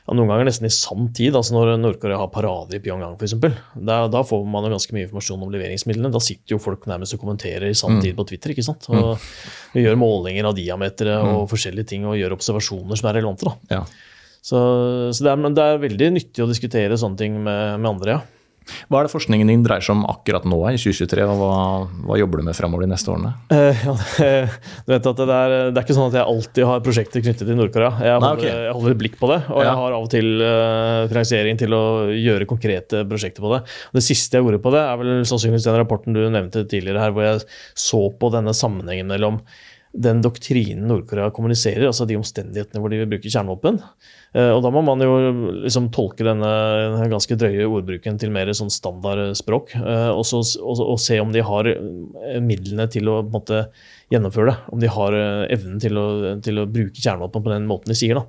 [0.04, 3.38] ja, noen ganger nesten i sann tid, altså når Nord-Korea har parader i Pyongyang f.eks.
[3.88, 6.12] Da, da får man jo ganske mye informasjon om leveringsmidlene.
[6.12, 8.52] Da sitter jo folk nærmest og kommenterer i sann tid på Twitter.
[8.52, 8.90] ikke sant?
[8.92, 9.14] Og
[9.72, 13.48] vi gjør målinger av diametere og forskjellige ting og gjør observasjoner som er relevante.
[13.48, 13.80] da.
[13.80, 13.86] Ja.
[14.44, 14.60] Så,
[15.16, 18.18] så det, er, men det er veldig nyttig å diskutere sånne ting med, med andre,
[18.18, 18.33] ja.
[18.88, 21.56] Hva er det forskningen din dreier seg om akkurat nå i 2023, og hva,
[22.08, 23.34] hva jobber du med fremover de neste årene?
[23.52, 24.30] Uh, ja, det,
[24.88, 27.50] du vet at det, er, det er ikke sånn at jeg alltid har prosjekter knyttet
[27.50, 27.92] til Nord-Korea.
[28.04, 28.54] Jeg, okay.
[28.68, 29.68] jeg holder et blikk på det, og Ja.
[29.70, 31.84] jeg har av og til uh, finansiering til å
[32.14, 33.62] gjøre konkrete prosjekter på det.
[34.00, 37.14] Det siste jeg gjorde på det, er vel sannsynligvis den rapporten du nevnte tidligere her,
[37.16, 37.46] hvor jeg
[37.78, 39.44] så på denne sammenhengen mellom
[39.94, 43.76] den doktrinen Nord-Korea kommuniserer, altså de omstendighetene hvor de vil bruke kjernevåpen.
[44.34, 45.12] Eh, Og da må man jo
[45.68, 46.50] liksom tolke denne
[47.12, 51.46] ganske drøye ordbruken til mer sånn standardspråk, eh, og, så, og, og se om de
[51.46, 53.68] har eh, midlene til å måte
[54.10, 54.58] gjennomføre det.
[54.74, 56.08] Om de har eh, evnen til å,
[56.42, 58.18] til å bruke kjernevåpen på den måten de sier.
[58.18, 58.26] Da.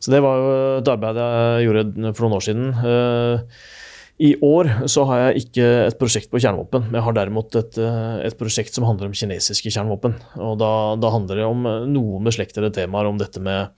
[0.00, 0.50] Så det var jo
[0.80, 2.66] et arbeid jeg gjorde for noen år siden.
[4.20, 8.16] I år så har jeg ikke et prosjekt på kjernevåpen, jeg har derimot et, eh,
[8.28, 10.18] et prosjekt som handler om kinesiske kjernevåpen.
[10.36, 13.72] Og da, da handler det om eh, noen beslektede temaer om dette med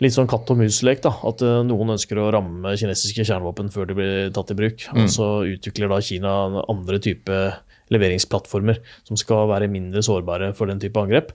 [0.00, 1.02] litt sånn katt og mus-lek.
[1.04, 4.86] da, At eh, noen ønsker å ramme kinesiske kjernevåpen før de blir tatt i bruk.
[4.94, 6.36] Og så utvikler da Kina
[6.68, 7.42] andre type
[7.90, 8.78] leveringsplattformer
[9.08, 11.34] som skal være mindre sårbare for den type angrep.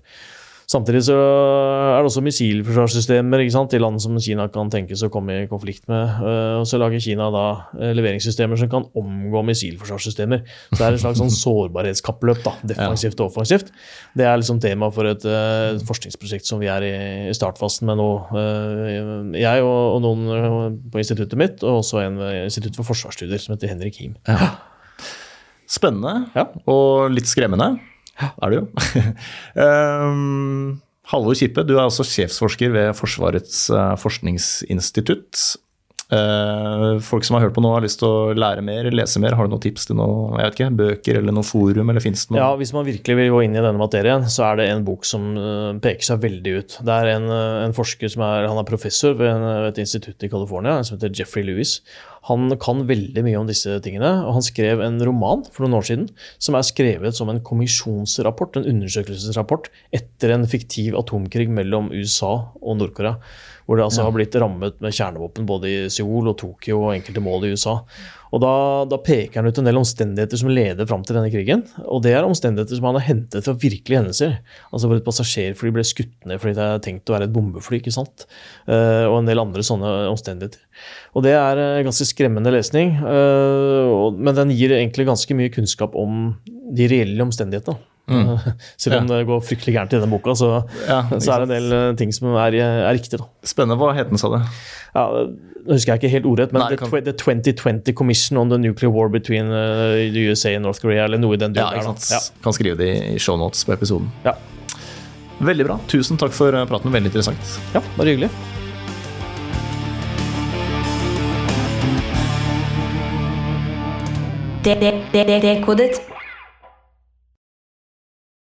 [0.65, 5.09] Samtidig så er det også missilforsvarssystemer ikke sant, i land som Kina kan tenkes å
[5.13, 6.15] komme i konflikt med.
[6.25, 7.43] Eh, Og så lager Kina da
[7.77, 10.41] eh, leveringssystemer som kan omgå missilforsvarssystemer.
[10.71, 13.69] Så det er et slags sånn sårbarhetskappløp, da, defensivt og offensivt.
[14.17, 16.93] Det er liksom tema for et eh, forskningsprosjekt som vi er i,
[17.29, 18.09] i startfasen med nå.
[19.37, 23.53] Jeg og, og noen på instituttet mitt, og også en ved Institutt for forsvarsstudier som
[23.53, 24.17] heter Henrik Him.
[25.69, 26.45] Spennende Ja.
[26.69, 27.75] og litt skremmende
[28.21, 28.65] er det jo.
[29.61, 35.37] um, Halvor Kippe, du er altså sjefsforsker ved Forsvarets eh, forskningsinstitutt.
[36.13, 39.33] Eh, folk som har hørt på nå, har lyst til å lære mer, lese mer.
[39.37, 41.89] Har du noen tips til noe, jeg vet ikke, bøker eller noe forum?
[41.89, 42.41] eller finnes det noe?
[42.43, 45.07] Ja, Hvis man virkelig vil gå inn i denne materien, så er det en bok
[45.07, 46.77] som eh, peker seg veldig ut.
[46.85, 50.29] Det er en, eh, en forsker som er, han er professor ved, et institutt i
[50.29, 51.79] California, som heter Jeffrey Lewis.
[52.29, 55.89] Han kan veldig mye om disse tingene, og han skrev en roman for noen år
[55.89, 56.05] siden
[56.41, 62.79] som er skrevet som en kommisjonsrapport, en undersøkelsesrapport, etter en fiktiv atomkrig mellom USA og
[62.81, 63.19] Nord-Korea.
[63.65, 67.23] Hvor det altså har blitt rammet med kjernevåpen både i Seoul og Tokyo og enkelte
[67.23, 67.79] mål i USA.
[68.35, 68.51] Og da,
[68.91, 71.63] da peker han ut en del omstendigheter som leder fram til denne krigen.
[71.87, 74.35] Og det er omstendigheter som han har hentet fra virkelige hendelser.
[74.71, 77.79] Altså hvor et passasjerfly ble skutt ned fordi det er tenkt å være et bombefly.
[77.79, 78.27] ikke sant?
[78.67, 80.61] Eh, og en del andre sånne omstendigheter.
[81.15, 82.97] Og det er ganske skremmende lesning.
[82.99, 87.94] eh, men den gir egentlig ganske mye kunnskap om de reelle omstendighetene.
[88.07, 88.45] Eh,
[88.77, 90.49] Selv om det går fryktelig gærent i denne boka, så,
[90.87, 93.17] Ja, så er det en del eh, ting som er, er riktig.
[93.19, 93.25] da.
[93.43, 93.77] Spennende.
[93.81, 94.37] Hva het den, sa du?
[94.95, 95.05] Ja,
[95.65, 98.57] nå husker jeg ikke helt ordrett, men Nei, the, kan- the 2020 Commission on the
[98.61, 101.81] Nuclear War between uh, the USA and North Korea, eller noe i den Ja, duren
[101.81, 102.43] ikke der, da.
[102.45, 104.11] Kan skrive det i shownotes på episoden.
[104.23, 104.35] Ja.
[105.41, 105.79] Veldig bra.
[105.91, 106.93] Tusen takk for eh, praten.
[106.93, 107.57] Veldig interessant.
[107.73, 108.29] Ja, bare hyggelig.
[114.63, 116.01] Det, det, det, det, Dekodet.